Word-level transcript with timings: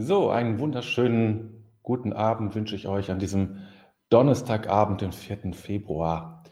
So, 0.00 0.30
einen 0.30 0.60
wunderschönen 0.60 1.72
guten 1.82 2.12
Abend 2.12 2.54
wünsche 2.54 2.76
ich 2.76 2.86
euch 2.86 3.10
an 3.10 3.18
diesem 3.18 3.66
Donnerstagabend, 4.10 5.00
den 5.00 5.10
4. 5.10 5.54
Februar. 5.54 6.44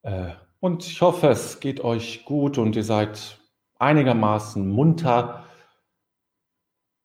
Äh, 0.00 0.30
und 0.60 0.86
ich 0.86 1.02
hoffe, 1.02 1.28
es 1.28 1.60
geht 1.60 1.84
euch 1.84 2.24
gut 2.24 2.56
und 2.56 2.74
ihr 2.74 2.82
seid 2.82 3.38
einigermaßen 3.78 4.66
munter. 4.66 5.44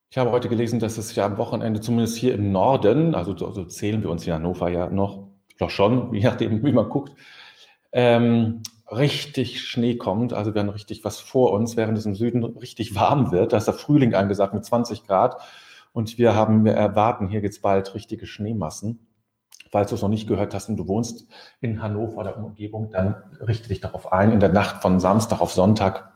Ich 0.10 0.18
habe 0.18 0.32
heute 0.32 0.48
gelesen, 0.48 0.80
dass 0.80 0.98
es 0.98 1.14
ja 1.16 1.26
am 1.26 1.38
Wochenende, 1.38 1.82
zumindest 1.82 2.16
hier 2.16 2.36
im 2.36 2.54
Norden, 2.54 3.14
also 3.14 3.36
so 3.36 3.46
also 3.46 3.66
zählen 3.66 4.02
wir 4.02 4.12
uns 4.12 4.26
in 4.26 4.32
Hannover 4.32 4.70
ja 4.70 4.90
noch, 4.90 5.28
doch 5.58 5.72
schon, 5.72 6.14
je 6.14 6.24
nachdem, 6.24 6.64
wie 6.64 6.72
man 6.72 6.88
guckt, 6.88 7.12
ähm, 7.92 8.62
richtig 8.92 9.62
Schnee 9.62 9.98
kommt. 9.98 10.34
Also 10.34 10.54
wir 10.54 10.62
haben 10.62 10.70
richtig 10.70 11.04
was 11.04 11.20
vor 11.20 11.52
uns, 11.52 11.78
während 11.78 11.98
es 11.98 12.06
im 12.06 12.16
Süden 12.16 12.44
richtig 12.44 12.96
warm 12.96 13.32
wird. 13.32 13.54
Da 13.54 13.58
ist 13.58 13.66
der 13.66 13.74
Frühling 13.74 14.14
angesagt 14.14 14.54
mit 14.54 14.66
20 14.66 15.06
Grad. 15.06 15.42
Und 15.92 16.18
wir 16.18 16.36
haben, 16.36 16.66
wir 16.66 16.74
erwarten, 16.74 17.28
hier 17.28 17.44
es 17.44 17.62
bald 17.62 17.94
richtige 17.96 18.28
Schneemassen. 18.28 19.08
Falls 19.72 19.90
du 19.90 19.96
es 19.96 20.02
noch 20.02 20.10
nicht 20.10 20.28
gehört 20.28 20.54
hast 20.54 20.70
und 20.70 20.78
du 20.78 20.88
wohnst 20.88 21.28
in 21.62 21.82
Hannover 21.82 22.18
oder 22.18 22.38
Umgebung, 22.38 22.90
dann 22.90 23.16
richte 23.40 23.70
dich 23.70 23.82
darauf 23.82 24.12
ein. 24.12 24.32
In 24.32 24.40
der 24.40 24.50
Nacht 24.50 24.82
von 24.82 25.00
Samstag 25.00 25.42
auf 25.42 25.54
Sonntag, 25.54 26.12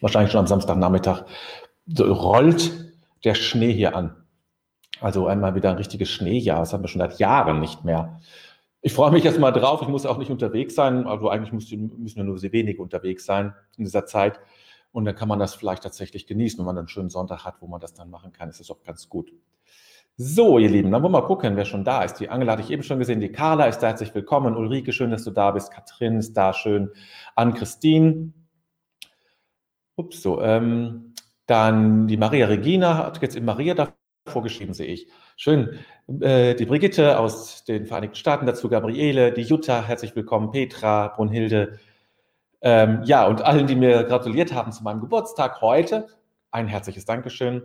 wahrscheinlich 0.00 0.32
schon 0.32 0.40
am 0.40 0.46
Samstagnachmittag, 0.46 1.24
rollt 1.98 2.92
der 3.24 3.34
Schnee 3.34 3.72
hier 3.72 3.96
an. 3.96 4.16
Also 5.00 5.26
einmal 5.26 5.54
wieder 5.54 5.70
ein 5.70 5.76
richtiges 5.76 6.10
Schneejahr. 6.10 6.60
Das 6.60 6.72
haben 6.72 6.84
wir 6.84 6.88
schon 6.88 7.00
seit 7.00 7.18
Jahren 7.18 7.60
nicht 7.60 7.84
mehr. 7.84 8.20
Ich 8.84 8.94
freue 8.94 9.12
mich 9.12 9.22
jetzt 9.22 9.38
mal 9.38 9.52
drauf. 9.52 9.80
Ich 9.82 9.88
muss 9.88 10.06
auch 10.06 10.18
nicht 10.18 10.32
unterwegs 10.32 10.74
sein. 10.74 11.06
Also 11.06 11.28
eigentlich 11.28 11.52
müssen 11.52 12.16
wir 12.16 12.24
nur 12.24 12.38
sehr 12.38 12.50
wenig 12.50 12.80
unterwegs 12.80 13.24
sein 13.24 13.54
in 13.76 13.84
dieser 13.84 14.06
Zeit. 14.06 14.40
Und 14.90 15.04
dann 15.04 15.14
kann 15.14 15.28
man 15.28 15.38
das 15.38 15.54
vielleicht 15.54 15.84
tatsächlich 15.84 16.26
genießen. 16.26 16.58
Wenn 16.58 16.66
man 16.66 16.76
einen 16.76 16.88
schönen 16.88 17.08
Sonntag 17.08 17.44
hat, 17.44 17.54
wo 17.60 17.68
man 17.68 17.80
das 17.80 17.94
dann 17.94 18.10
machen 18.10 18.32
kann, 18.32 18.50
ist 18.50 18.58
das 18.58 18.70
auch 18.72 18.82
ganz 18.82 19.08
gut. 19.08 19.32
So, 20.16 20.58
ihr 20.58 20.68
Lieben, 20.68 20.90
dann 20.90 21.00
wollen 21.02 21.12
wir 21.12 21.20
mal 21.20 21.26
gucken, 21.26 21.56
wer 21.56 21.64
schon 21.64 21.84
da 21.84 22.02
ist. 22.02 22.14
Die 22.14 22.28
Angela 22.28 22.52
hatte 22.52 22.62
ich 22.62 22.70
eben 22.70 22.82
schon 22.82 22.98
gesehen. 22.98 23.20
Die 23.20 23.30
Carla 23.30 23.66
ist 23.66 23.78
da. 23.78 23.86
Herzlich 23.86 24.14
willkommen. 24.16 24.56
Ulrike, 24.56 24.92
schön, 24.92 25.12
dass 25.12 25.22
du 25.22 25.30
da 25.30 25.52
bist. 25.52 25.70
Katrin 25.70 26.18
ist 26.18 26.34
da. 26.34 26.52
Schön. 26.52 26.90
Ann-Christine. 27.36 28.32
Ups, 29.94 30.22
so. 30.22 30.42
Ähm, 30.42 31.14
dann 31.46 32.08
die 32.08 32.16
Maria 32.16 32.46
Regina 32.46 32.98
hat 32.98 33.22
jetzt 33.22 33.36
in 33.36 33.44
Maria 33.44 33.74
da 33.74 33.94
vorgeschrieben, 34.26 34.74
sehe 34.74 34.86
ich. 34.86 35.08
Schön. 35.36 35.78
Äh, 36.20 36.54
die 36.54 36.66
Brigitte 36.66 37.18
aus 37.18 37.64
den 37.64 37.86
Vereinigten 37.86 38.16
Staaten, 38.16 38.46
dazu 38.46 38.68
Gabriele, 38.68 39.32
die 39.32 39.42
Jutta, 39.42 39.82
herzlich 39.82 40.14
willkommen, 40.14 40.50
Petra, 40.50 41.08
Brunhilde. 41.08 41.78
Ähm, 42.60 43.02
ja, 43.04 43.26
und 43.26 43.42
allen, 43.42 43.66
die 43.66 43.74
mir 43.74 44.04
gratuliert 44.04 44.52
haben 44.52 44.72
zu 44.72 44.84
meinem 44.84 45.00
Geburtstag 45.00 45.60
heute, 45.60 46.06
ein 46.50 46.68
herzliches 46.68 47.04
Dankeschön, 47.04 47.62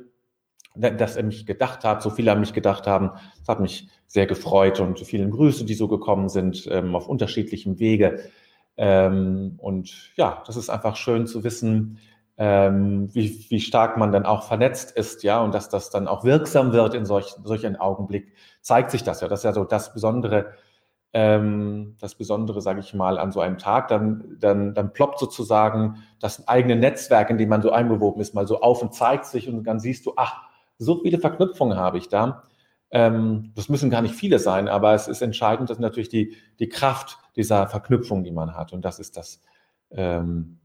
dass 0.75 1.17
ihr 1.17 1.23
mich 1.23 1.45
gedacht 1.45 1.83
habt, 1.83 2.01
so 2.01 2.09
viele 2.09 2.31
an 2.31 2.39
mich 2.39 2.53
gedacht 2.53 2.87
haben. 2.87 3.11
Das 3.39 3.47
hat 3.47 3.59
mich 3.59 3.89
sehr 4.07 4.27
gefreut 4.27 4.79
und 4.79 4.99
vielen 4.99 5.31
Grüße, 5.31 5.65
die 5.65 5.73
so 5.73 5.87
gekommen 5.87 6.29
sind, 6.29 6.67
ähm, 6.71 6.95
auf 6.95 7.07
unterschiedlichem 7.07 7.79
Wege. 7.79 8.29
Ähm, 8.77 9.55
und 9.57 10.11
ja, 10.15 10.43
das 10.45 10.55
ist 10.55 10.69
einfach 10.69 10.95
schön 10.95 11.25
zu 11.25 11.43
wissen, 11.43 11.99
ähm, 12.37 13.09
wie, 13.13 13.45
wie 13.49 13.59
stark 13.59 13.97
man 13.97 14.11
dann 14.11 14.25
auch 14.25 14.43
vernetzt 14.43 14.91
ist, 14.91 15.23
ja, 15.23 15.41
und 15.41 15.53
dass 15.55 15.69
das 15.69 15.89
dann 15.89 16.07
auch 16.07 16.23
wirksam 16.23 16.71
wird 16.71 16.93
in 16.93 17.05
solch, 17.05 17.35
solch 17.43 17.65
einem 17.65 17.77
Augenblick, 17.77 18.33
zeigt 18.61 18.91
sich 18.91 19.03
das 19.03 19.21
ja. 19.21 19.27
Das 19.27 19.39
ist 19.39 19.43
ja 19.43 19.53
so 19.53 19.63
das 19.63 19.93
Besondere, 19.93 20.53
ähm, 21.13 21.95
das 21.99 22.13
Besondere, 22.15 22.61
sage 22.61 22.79
ich 22.79 22.93
mal, 22.93 23.17
an 23.17 23.31
so 23.31 23.39
einem 23.39 23.57
Tag. 23.57 23.87
Dann, 23.87 24.37
dann, 24.39 24.75
dann 24.75 24.93
ploppt 24.93 25.19
sozusagen 25.19 26.03
das 26.19 26.47
eigene 26.47 26.75
Netzwerk, 26.75 27.31
in 27.31 27.39
dem 27.39 27.49
man 27.49 27.63
so 27.63 27.71
einbewoben 27.71 28.21
ist, 28.21 28.35
mal 28.35 28.45
so 28.45 28.61
auf 28.61 28.83
und 28.83 28.93
zeigt 28.93 29.25
sich 29.25 29.49
und 29.49 29.63
dann 29.63 29.79
siehst 29.79 30.05
du, 30.05 30.13
ach, 30.15 30.43
so 30.77 31.01
viele 31.01 31.17
Verknüpfungen 31.17 31.77
habe 31.77 31.97
ich 31.97 32.07
da. 32.07 32.43
Ähm, 32.91 33.51
das 33.55 33.67
müssen 33.67 33.89
gar 33.89 34.03
nicht 34.03 34.13
viele 34.15 34.37
sein, 34.37 34.67
aber 34.67 34.93
es 34.93 35.07
ist 35.07 35.21
entscheidend, 35.21 35.71
dass 35.71 35.79
natürlich 35.79 36.09
die, 36.09 36.35
die 36.59 36.69
Kraft 36.69 37.17
dieser 37.35 37.67
Verknüpfung, 37.67 38.23
die 38.23 38.31
man 38.31 38.55
hat. 38.55 38.73
Und 38.73 38.85
das 38.85 38.99
ist 38.99 39.17
das, 39.17 39.41
ähm, 39.89 40.56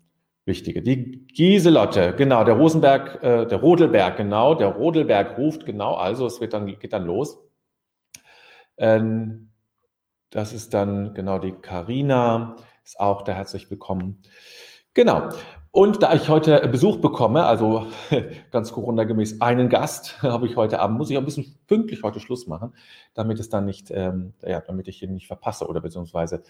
Wichtige. 0.45 0.83
Die 0.83 1.27
Gieselotte, 1.27 2.15
genau, 2.17 2.43
der 2.43 2.55
Rosenberg, 2.55 3.23
äh, 3.23 3.47
der 3.47 3.59
Rodelberg, 3.59 4.17
genau, 4.17 4.55
der 4.55 4.69
Rodelberg 4.69 5.39
ruft, 5.39 5.65
genau, 5.65 5.95
also 5.95 6.27
es 6.27 6.41
wird 6.41 6.53
dann, 6.53 6.67
geht 6.67 6.93
dann 6.93 7.07
los. 7.07 7.39
Ähm, 8.77 9.53
das 10.31 10.53
ist 10.53 10.75
dann, 10.75 11.15
genau, 11.15 11.39
die 11.39 11.53
Karina 11.53 12.57
ist 12.85 12.99
auch 12.99 13.23
da 13.23 13.33
herzlich 13.33 13.71
willkommen. 13.71 14.23
Genau. 14.95 15.29
Und 15.75 16.03
da 16.03 16.12
ich 16.12 16.28
heute 16.28 16.69
Besuch 16.69 16.99
bekomme, 16.99 17.47
also 17.47 17.87
ganz 18.50 18.72
Corona-gemäß 18.72 19.41
einen 19.41 19.71
Gast, 19.71 20.22
habe 20.22 20.47
ich 20.47 20.56
heute 20.56 20.81
Abend, 20.81 20.99
muss 20.99 21.09
ich 21.09 21.16
auch 21.16 21.22
ein 21.22 21.25
bisschen 21.25 21.59
pünktlich 21.66 22.03
heute 22.03 22.21
Schluss 22.21 22.47
machen, 22.47 22.75
damit 23.15 23.41
es 23.41 23.49
dann 23.49 23.65
nicht, 23.65 23.91
ähm, 23.91 24.34
ja, 24.43 24.61
damit 24.61 24.87
ich 24.87 25.03
ihn 25.03 25.15
nicht 25.15 25.28
verpasse 25.28 25.66
oder 25.66 25.81
beziehungsweise 25.81 26.43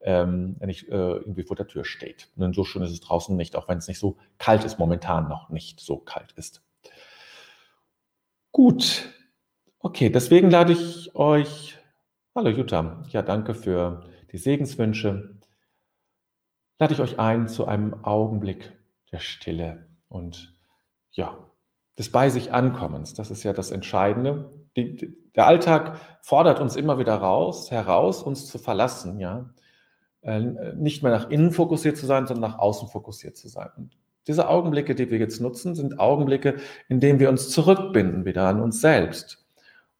ähm, 0.00 0.58
nicht 0.64 0.88
äh, 0.90 0.94
irgendwie 0.94 1.42
vor 1.42 1.56
der 1.56 1.66
Tür 1.66 1.84
steht. 1.84 2.28
Denn 2.36 2.52
so 2.52 2.62
schön 2.62 2.82
ist 2.82 2.92
es 2.92 3.00
draußen 3.00 3.36
nicht, 3.36 3.56
auch 3.56 3.66
wenn 3.66 3.78
es 3.78 3.88
nicht 3.88 3.98
so 3.98 4.16
kalt 4.38 4.62
ist, 4.62 4.78
momentan 4.78 5.28
noch 5.28 5.48
nicht 5.48 5.80
so 5.80 5.96
kalt 5.96 6.30
ist. 6.36 6.62
Gut. 8.52 9.08
Okay, 9.80 10.08
deswegen 10.08 10.50
lade 10.50 10.72
ich 10.72 11.16
euch, 11.16 11.78
hallo 12.32 12.50
Jutta, 12.50 13.02
ja, 13.08 13.22
danke 13.22 13.54
für 13.54 14.04
die 14.30 14.38
Segenswünsche 14.38 15.37
lade 16.78 16.94
ich 16.94 17.00
euch 17.00 17.18
ein 17.18 17.48
zu 17.48 17.66
einem 17.66 18.04
Augenblick 18.04 18.72
der 19.12 19.18
Stille 19.18 19.86
und 20.08 20.54
ja, 21.12 21.36
des 21.98 22.12
bei 22.12 22.30
sich 22.30 22.52
Ankommens. 22.52 23.14
Das 23.14 23.30
ist 23.30 23.42
ja 23.42 23.52
das 23.52 23.70
Entscheidende. 23.70 24.50
Die, 24.76 24.94
die, 24.94 25.16
der 25.34 25.46
Alltag 25.46 25.98
fordert 26.22 26.60
uns 26.60 26.76
immer 26.76 26.98
wieder 26.98 27.16
raus, 27.16 27.70
heraus, 27.70 28.22
uns 28.22 28.46
zu 28.46 28.58
verlassen, 28.58 29.18
ja. 29.18 29.50
Äh, 30.22 30.40
nicht 30.74 31.02
mehr 31.02 31.12
nach 31.12 31.30
innen 31.30 31.52
fokussiert 31.52 31.96
zu 31.96 32.06
sein, 32.06 32.26
sondern 32.26 32.50
nach 32.50 32.58
außen 32.58 32.88
fokussiert 32.88 33.36
zu 33.36 33.48
sein. 33.48 33.70
Und 33.76 33.96
diese 34.26 34.48
Augenblicke, 34.48 34.94
die 34.94 35.10
wir 35.10 35.18
jetzt 35.18 35.40
nutzen, 35.40 35.74
sind 35.74 35.98
Augenblicke, 35.98 36.56
in 36.88 37.00
denen 37.00 37.18
wir 37.18 37.28
uns 37.28 37.50
zurückbinden 37.50 38.24
wieder 38.24 38.46
an 38.46 38.60
uns 38.60 38.80
selbst 38.80 39.46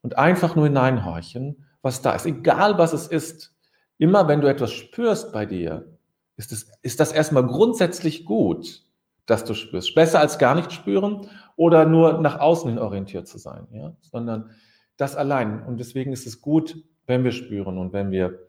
und 0.02 0.18
einfach 0.18 0.54
nur 0.54 0.66
hineinhorchen, 0.66 1.64
was 1.82 2.02
da 2.02 2.14
ist. 2.14 2.26
Egal 2.26 2.78
was 2.78 2.92
es 2.92 3.06
ist. 3.06 3.54
Immer 3.96 4.28
wenn 4.28 4.40
du 4.40 4.48
etwas 4.48 4.72
spürst 4.72 5.32
bei 5.32 5.46
dir, 5.46 5.97
ist, 6.38 6.52
es, 6.52 6.70
ist 6.82 7.00
das 7.00 7.12
erstmal 7.12 7.46
grundsätzlich 7.46 8.24
gut, 8.24 8.84
dass 9.26 9.44
du 9.44 9.54
spürst. 9.54 9.94
Besser 9.94 10.20
als 10.20 10.38
gar 10.38 10.54
nicht 10.54 10.72
spüren 10.72 11.28
oder 11.56 11.84
nur 11.84 12.20
nach 12.20 12.38
außen 12.38 12.70
hin 12.70 12.78
orientiert 12.78 13.28
zu 13.28 13.38
sein, 13.38 13.66
ja? 13.72 13.94
sondern 14.00 14.50
das 14.96 15.16
allein. 15.16 15.62
Und 15.64 15.78
deswegen 15.78 16.12
ist 16.12 16.26
es 16.26 16.40
gut, 16.40 16.82
wenn 17.06 17.24
wir 17.24 17.32
spüren 17.32 17.76
und 17.76 17.92
wenn 17.92 18.10
wir, 18.10 18.48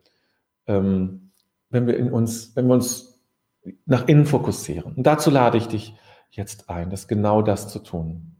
ähm, 0.66 1.32
wenn 1.68 1.86
wir 1.86 1.96
in 1.96 2.12
uns, 2.12 2.54
wenn 2.56 2.66
wir 2.68 2.74
uns 2.74 3.20
nach 3.84 4.08
innen 4.08 4.24
fokussieren. 4.24 4.94
Und 4.94 5.06
dazu 5.06 5.30
lade 5.30 5.58
ich 5.58 5.66
dich 5.66 5.94
jetzt 6.30 6.70
ein, 6.70 6.90
das 6.90 7.08
genau 7.08 7.42
das 7.42 7.68
zu 7.68 7.80
tun. 7.80 8.36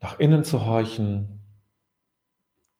Nach 0.00 0.18
innen 0.18 0.44
zu 0.44 0.64
horchen, 0.64 1.37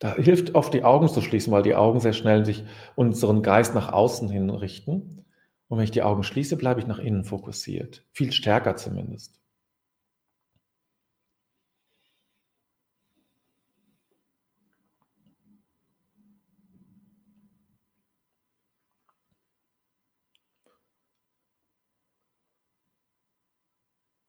da 0.00 0.14
hilft 0.16 0.54
oft 0.54 0.72
die 0.74 0.84
Augen 0.84 1.08
zu 1.08 1.20
schließen, 1.20 1.52
weil 1.52 1.62
die 1.62 1.74
Augen 1.74 2.00
sehr 2.00 2.12
schnell 2.12 2.44
sich 2.44 2.64
unseren 2.96 3.42
Geist 3.42 3.74
nach 3.74 3.92
außen 3.92 4.28
hin 4.30 4.50
richten. 4.50 5.24
Und 5.68 5.78
wenn 5.78 5.84
ich 5.84 5.90
die 5.90 6.02
Augen 6.02 6.22
schließe, 6.22 6.56
bleibe 6.56 6.80
ich 6.80 6.86
nach 6.86 6.98
innen 6.98 7.24
fokussiert. 7.24 8.04
Viel 8.12 8.32
stärker 8.32 8.76
zumindest. 8.76 9.38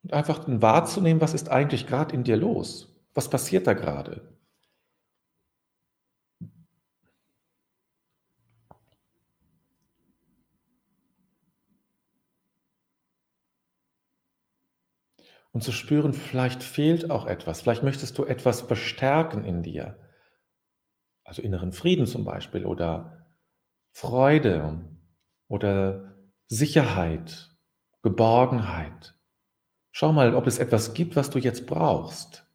Und 0.03 0.11
einfach 0.13 0.43
wahrzunehmen, 0.45 1.21
was 1.21 1.33
ist 1.33 1.47
eigentlich 1.49 1.87
gerade 1.87 2.13
in 2.13 2.25
dir 2.25 2.35
los? 2.35 2.93
Was 3.13 3.29
passiert 3.29 3.65
da 3.65 3.73
gerade? 3.73 4.38
Und 15.51 15.63
zu 15.63 15.71
spüren, 15.71 16.13
vielleicht 16.13 16.63
fehlt 16.63 17.09
auch 17.09 17.25
etwas, 17.25 17.61
vielleicht 17.61 17.83
möchtest 17.83 18.17
du 18.17 18.25
etwas 18.25 18.61
verstärken 18.61 19.43
in 19.43 19.63
dir. 19.63 19.99
Also 21.23 21.41
inneren 21.41 21.71
Frieden 21.71 22.05
zum 22.05 22.23
Beispiel 22.23 22.65
oder 22.65 23.27
Freude 23.91 24.85
oder 25.47 26.15
Sicherheit, 26.47 27.55
Geborgenheit. 28.01 29.15
Schau 29.91 30.13
mal, 30.13 30.35
ob 30.35 30.47
es 30.47 30.59
etwas 30.59 30.93
gibt, 30.93 31.15
was 31.15 31.29
du 31.29 31.39
jetzt 31.39 31.67
brauchst. 31.67 32.45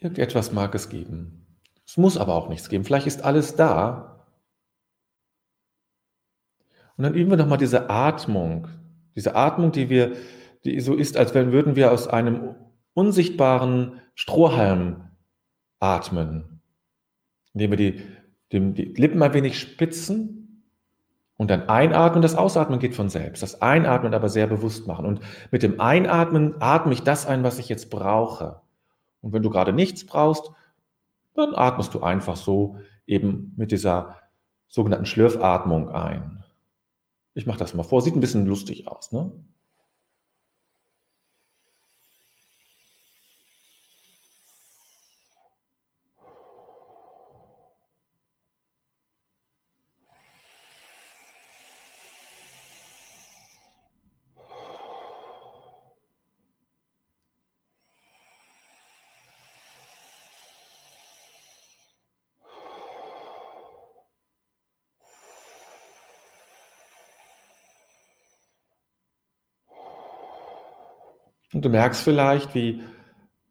Irgendetwas 0.00 0.52
mag 0.52 0.74
es 0.74 0.88
geben. 0.88 1.58
Es 1.84 1.96
muss 1.96 2.16
aber 2.16 2.34
auch 2.34 2.48
nichts 2.48 2.68
geben. 2.68 2.84
Vielleicht 2.84 3.06
ist 3.06 3.22
alles 3.24 3.56
da, 3.56 4.17
Und 6.98 7.04
dann 7.04 7.14
üben 7.14 7.30
wir 7.30 7.36
nochmal 7.38 7.58
diese 7.58 7.88
Atmung. 7.88 8.66
Diese 9.14 9.36
Atmung, 9.36 9.72
die 9.72 9.88
wir, 9.88 10.12
die 10.64 10.80
so 10.80 10.94
ist, 10.94 11.16
als 11.16 11.32
wenn 11.32 11.52
würden 11.52 11.76
wir 11.76 11.92
aus 11.92 12.08
einem 12.08 12.56
unsichtbaren 12.92 14.00
Strohhalm 14.14 15.04
atmen. 15.78 16.60
Indem 17.54 17.70
wir 17.70 17.78
die, 17.78 18.02
die, 18.50 18.72
die 18.72 19.00
Lippen 19.00 19.22
ein 19.22 19.32
wenig 19.32 19.60
spitzen 19.60 20.64
und 21.36 21.52
dann 21.52 21.68
einatmen. 21.68 22.20
Das 22.20 22.34
Ausatmen 22.34 22.80
geht 22.80 22.96
von 22.96 23.08
selbst. 23.08 23.44
Das 23.44 23.62
Einatmen 23.62 24.12
aber 24.12 24.28
sehr 24.28 24.48
bewusst 24.48 24.88
machen. 24.88 25.06
Und 25.06 25.20
mit 25.52 25.62
dem 25.62 25.80
Einatmen 25.80 26.56
atme 26.58 26.92
ich 26.92 27.02
das 27.02 27.26
ein, 27.26 27.44
was 27.44 27.60
ich 27.60 27.68
jetzt 27.68 27.90
brauche. 27.90 28.60
Und 29.20 29.32
wenn 29.32 29.42
du 29.44 29.50
gerade 29.50 29.72
nichts 29.72 30.04
brauchst, 30.04 30.50
dann 31.34 31.54
atmest 31.54 31.94
du 31.94 32.00
einfach 32.02 32.34
so 32.34 32.78
eben 33.06 33.54
mit 33.56 33.70
dieser 33.70 34.16
sogenannten 34.66 35.06
Schlürfatmung 35.06 35.90
ein. 35.90 36.42
Ich 37.34 37.46
mache 37.46 37.58
das 37.58 37.74
mal 37.74 37.82
vor, 37.82 38.02
sieht 38.02 38.14
ein 38.14 38.20
bisschen 38.20 38.46
lustig 38.46 38.88
aus. 38.88 39.12
Ne? 39.12 39.32
Und 71.52 71.64
du 71.64 71.68
merkst 71.68 72.02
vielleicht, 72.02 72.54
wie, 72.54 72.82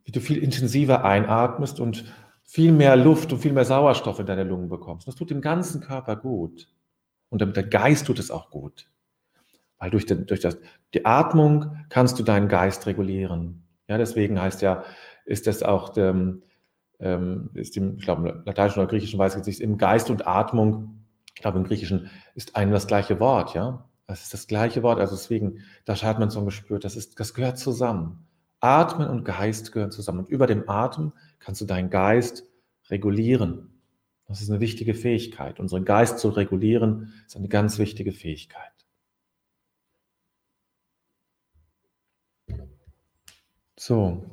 wie 0.04 0.12
du 0.12 0.20
viel 0.20 0.38
intensiver 0.38 1.04
einatmest 1.04 1.80
und 1.80 2.06
viel 2.44 2.72
mehr 2.72 2.96
Luft 2.96 3.34
und 3.34 3.40
viel 3.40 3.54
mehr 3.54 3.66
Sauerstoff 3.66 4.20
in 4.20 4.26
deine 4.26 4.44
Lungen 4.44 4.70
bekommst. 4.70 5.08
Das 5.08 5.16
tut 5.16 5.30
dem 5.30 5.42
ganzen 5.42 5.82
Körper 5.82 6.16
gut. 6.16 6.68
Und 7.30 7.42
der 7.42 7.64
Geist 7.64 8.08
tut 8.08 8.20
es 8.20 8.32
auch 8.32 8.50
gut. 8.50 8.90
Weil 9.80 9.92
durch, 9.92 10.06
den, 10.06 10.26
durch 10.26 10.40
das, 10.40 10.58
die 10.94 11.06
Atmung 11.06 11.86
kannst 11.90 12.18
du 12.20 12.24
deinen 12.24 12.48
Geist 12.48 12.88
regulieren. 12.88 13.68
Ja, 13.88 13.98
deswegen 13.98 14.42
heißt 14.42 14.62
ja, 14.62 14.84
ist 15.26 15.46
das 15.46 15.62
auch, 15.62 15.90
dem, 15.90 16.44
ähm, 17.00 17.50
ist 17.54 17.78
im, 17.78 17.98
ich 17.98 18.04
glaube, 18.04 18.30
im 18.30 18.44
Lateinischen 18.46 18.80
oder 18.80 18.90
Griechischen 18.90 19.20
weiß 19.20 19.34
ich 19.34 19.38
jetzt 19.38 19.48
nicht, 19.48 19.62
im 19.62 19.78
Geist 19.78 20.10
und 20.10 20.26
Atmung, 20.26 21.06
ich 21.36 21.42
glaube, 21.42 21.60
im 21.60 21.66
Griechischen 21.66 22.10
ist 22.34 22.56
ein 22.56 22.72
das 22.72 22.88
gleiche 22.88 23.20
Wort, 23.20 23.54
ja. 23.54 23.87
Das 24.07 24.24
ist 24.24 24.33
das 24.33 24.48
gleiche 24.48 24.83
Wort. 24.83 25.00
Also 25.00 25.15
deswegen, 25.15 25.63
da 25.86 25.95
hat 26.01 26.19
man 26.19 26.30
so 26.30 26.44
gespürt, 26.45 26.86
das, 26.86 26.95
ist, 26.95 27.19
das 27.19 27.33
gehört 27.33 27.59
zusammen. 27.59 28.25
Atmen 28.59 29.09
und 29.09 29.25
Geist 29.25 29.71
gehören 29.74 29.92
zusammen. 29.92 30.19
Und 30.19 30.30
über 30.30 30.48
dem 30.48 30.68
Atem 30.69 31.12
kannst 31.39 31.62
du 31.62 31.65
deinen 31.65 31.89
Geist 31.89 32.45
regulieren. 32.89 33.81
Das 34.27 34.42
ist 34.42 34.50
eine 34.50 34.62
wichtige 34.62 34.94
Fähigkeit. 34.94 35.59
Unseren 35.59 35.86
Geist 35.86 36.19
zu 36.19 36.30
regulieren 36.30 37.13
ist 37.25 37.36
eine 37.36 37.50
ganz 37.50 37.77
wichtige 37.80 38.13
Fähigkeit. 38.13 38.71
So. 43.77 44.25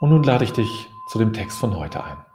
Und 0.00 0.10
nun 0.10 0.22
lade 0.22 0.44
ich 0.44 0.52
dich 0.52 0.90
zu 1.08 1.18
dem 1.18 1.32
Text 1.32 1.58
von 1.58 1.74
heute 1.76 2.04
ein. 2.04 2.33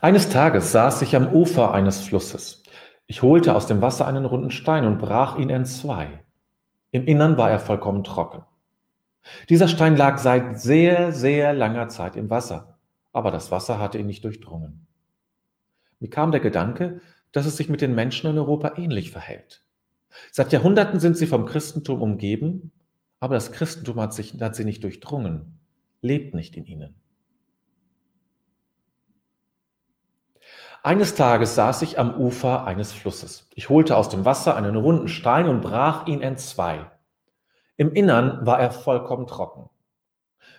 Eines 0.00 0.28
Tages 0.28 0.70
saß 0.70 1.02
ich 1.02 1.16
am 1.16 1.32
Ufer 1.32 1.72
eines 1.72 2.00
Flusses. 2.00 2.62
Ich 3.08 3.22
holte 3.22 3.56
aus 3.56 3.66
dem 3.66 3.82
Wasser 3.82 4.06
einen 4.06 4.26
runden 4.26 4.52
Stein 4.52 4.84
und 4.84 4.98
brach 4.98 5.36
ihn 5.38 5.50
entzwei. 5.50 6.22
Im 6.92 7.04
Innern 7.06 7.36
war 7.36 7.50
er 7.50 7.58
vollkommen 7.58 8.04
trocken. 8.04 8.44
Dieser 9.48 9.66
Stein 9.66 9.96
lag 9.96 10.18
seit 10.18 10.60
sehr, 10.60 11.10
sehr 11.10 11.52
langer 11.52 11.88
Zeit 11.88 12.14
im 12.14 12.30
Wasser, 12.30 12.78
aber 13.12 13.32
das 13.32 13.50
Wasser 13.50 13.80
hatte 13.80 13.98
ihn 13.98 14.06
nicht 14.06 14.24
durchdrungen. 14.24 14.86
Mir 15.98 16.10
kam 16.10 16.30
der 16.30 16.40
Gedanke, 16.40 17.00
dass 17.32 17.46
es 17.46 17.56
sich 17.56 17.68
mit 17.68 17.80
den 17.80 17.96
Menschen 17.96 18.30
in 18.30 18.38
Europa 18.38 18.74
ähnlich 18.76 19.10
verhält. 19.10 19.64
Seit 20.30 20.52
Jahrhunderten 20.52 21.00
sind 21.00 21.16
sie 21.16 21.26
vom 21.26 21.44
Christentum 21.44 22.02
umgeben, 22.02 22.70
aber 23.18 23.34
das 23.34 23.50
Christentum 23.50 24.00
hat, 24.00 24.14
sich, 24.14 24.40
hat 24.40 24.54
sie 24.54 24.64
nicht 24.64 24.84
durchdrungen, 24.84 25.58
lebt 26.02 26.34
nicht 26.34 26.56
in 26.56 26.66
ihnen. 26.66 26.94
Eines 30.88 31.14
Tages 31.14 31.54
saß 31.54 31.82
ich 31.82 31.98
am 31.98 32.18
Ufer 32.18 32.64
eines 32.66 32.94
Flusses. 32.94 33.46
Ich 33.54 33.68
holte 33.68 33.94
aus 33.94 34.08
dem 34.08 34.24
Wasser 34.24 34.56
einen 34.56 34.74
runden 34.74 35.08
Stein 35.08 35.46
und 35.46 35.60
brach 35.60 36.06
ihn 36.06 36.22
entzwei. 36.22 36.90
Im 37.76 37.92
Innern 37.92 38.46
war 38.46 38.58
er 38.58 38.70
vollkommen 38.70 39.26
trocken. 39.26 39.68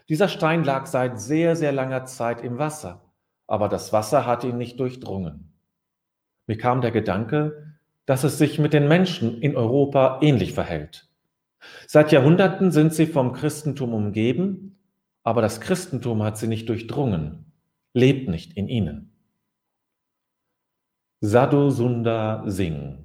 Dieser 0.07 0.27
Stein 0.27 0.63
lag 0.63 0.85
seit 0.85 1.19
sehr, 1.19 1.55
sehr 1.55 1.71
langer 1.71 2.05
Zeit 2.05 2.43
im 2.43 2.59
Wasser, 2.59 3.11
aber 3.47 3.69
das 3.69 3.91
Wasser 3.91 4.27
hatte 4.27 4.47
ihn 4.49 4.59
nicht 4.59 4.79
durchdrungen. 4.79 5.51
Mir 6.45 6.59
kam 6.59 6.81
der 6.81 6.91
Gedanke, 6.91 7.73
dass 8.05 8.23
es 8.23 8.37
sich 8.37 8.59
mit 8.59 8.71
den 8.71 8.87
Menschen 8.87 9.41
in 9.41 9.55
Europa 9.55 10.19
ähnlich 10.21 10.53
verhält. 10.53 11.09
Seit 11.87 12.11
Jahrhunderten 12.11 12.69
sind 12.69 12.93
sie 12.93 13.07
vom 13.07 13.33
Christentum 13.33 13.95
umgeben, 13.95 14.77
aber 15.23 15.41
das 15.41 15.59
Christentum 15.59 16.21
hat 16.21 16.37
sie 16.37 16.47
nicht 16.47 16.69
durchdrungen, 16.69 17.51
lebt 17.95 18.29
nicht 18.29 18.55
in 18.55 18.67
ihnen. 18.67 19.08
Sadhu 21.21 21.69
Sundar 21.69 22.49
Singh. 22.49 22.97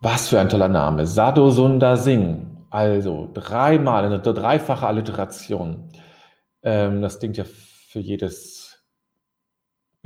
Was 0.00 0.28
für 0.28 0.38
ein 0.38 0.48
toller 0.48 0.68
Name. 0.68 1.06
Sadhu 1.08 1.50
Sundar 1.50 1.96
Singh. 1.96 2.66
Also 2.70 3.28
dreimal, 3.34 4.04
eine 4.04 4.20
dreifache 4.20 4.86
Alliteration. 4.86 5.90
Ähm, 6.62 7.02
das 7.02 7.18
klingt 7.18 7.36
ja 7.36 7.44
für 7.44 7.98
jedes 7.98 8.55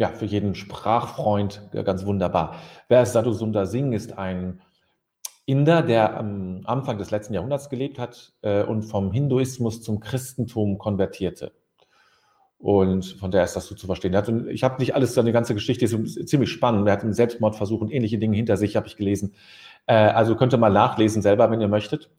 ja, 0.01 0.09
für 0.09 0.25
jeden 0.25 0.55
Sprachfreund 0.55 1.61
ganz 1.73 2.07
wunderbar. 2.07 2.57
Wer 2.89 3.03
ist 3.03 3.13
Sadhu 3.13 3.33
Sundar 3.33 3.67
Singh? 3.67 3.95
Ist 3.95 4.17
ein 4.17 4.63
Inder, 5.45 5.83
der 5.83 6.17
am 6.17 6.63
Anfang 6.65 6.97
des 6.97 7.11
letzten 7.11 7.35
Jahrhunderts 7.35 7.69
gelebt 7.69 7.99
hat 7.99 8.33
äh, 8.41 8.63
und 8.63 8.83
vom 8.83 9.13
Hinduismus 9.13 9.83
zum 9.83 10.01
Christentum 10.01 10.79
konvertierte. 10.79 11.53
Und 12.57 13.05
von 13.05 13.31
der 13.31 13.45
ist 13.45 13.57
das 13.57 13.67
so 13.67 13.75
zu 13.75 13.87
verstehen. 13.87 14.17
Hat, 14.17 14.27
ich 14.49 14.65
habe 14.65 14.79
nicht 14.79 14.95
alles, 14.95 15.13
seine 15.13 15.33
ganze 15.33 15.53
Geschichte 15.53 15.85
ist 15.85 16.29
ziemlich 16.29 16.51
spannend. 16.51 16.87
Er 16.87 16.95
hat 16.95 17.03
einen 17.03 17.13
Selbstmordversuch 17.13 17.83
und 17.83 17.93
ähnliche 17.93 18.17
Dinge 18.17 18.37
hinter 18.37 18.57
sich, 18.57 18.77
habe 18.77 18.87
ich 18.87 18.97
gelesen. 18.97 19.35
Äh, 19.85 19.97
also 19.97 20.35
könnt 20.35 20.55
ihr 20.55 20.59
mal 20.59 20.73
nachlesen 20.73 21.21
selber, 21.21 21.51
wenn 21.51 21.61
ihr 21.61 21.69
möchtet. 21.69 22.11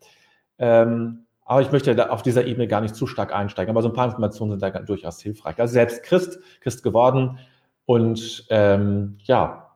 Ähm, 0.60 1.26
aber 1.46 1.62
ich 1.62 1.72
möchte 1.72 2.12
auf 2.12 2.22
dieser 2.22 2.46
Ebene 2.46 2.68
gar 2.68 2.82
nicht 2.82 2.94
zu 2.94 3.08
stark 3.08 3.34
einsteigen. 3.34 3.72
Aber 3.72 3.82
so 3.82 3.90
ein 3.90 3.96
paar 3.96 4.06
Informationen 4.06 4.52
sind 4.52 4.62
da 4.62 4.70
durchaus 4.70 5.20
hilfreich. 5.20 5.60
Also 5.60 5.74
selbst 5.74 6.04
Christ, 6.04 6.40
Christ 6.60 6.84
geworden, 6.84 7.40
und 7.86 8.46
ähm, 8.50 9.18
ja, 9.24 9.76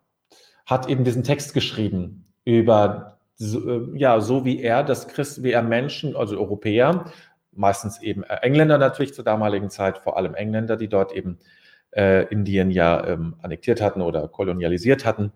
hat 0.65 0.89
eben 0.89 1.03
diesen 1.03 1.23
Text 1.23 1.53
geschrieben 1.53 2.25
über 2.43 3.19
so, 3.35 3.69
äh, 3.69 3.97
ja, 3.97 4.21
so 4.21 4.45
wie 4.45 4.61
er 4.61 4.83
das 4.83 5.07
Christ, 5.07 5.43
wie 5.43 5.51
er 5.51 5.61
Menschen, 5.61 6.15
also 6.15 6.37
Europäer, 6.37 7.05
meistens 7.51 8.01
eben 8.01 8.23
äh, 8.23 8.35
Engländer 8.37 8.77
natürlich 8.77 9.13
zur 9.13 9.25
damaligen 9.25 9.69
Zeit, 9.69 9.97
vor 9.97 10.17
allem 10.17 10.35
Engländer, 10.35 10.77
die 10.77 10.87
dort 10.87 11.13
eben 11.13 11.39
äh, 11.91 12.23
Indien 12.27 12.71
ja 12.71 13.05
ähm, 13.05 13.35
annektiert 13.41 13.81
hatten 13.81 14.01
oder 14.01 14.27
kolonialisiert 14.27 15.05
hatten 15.05 15.31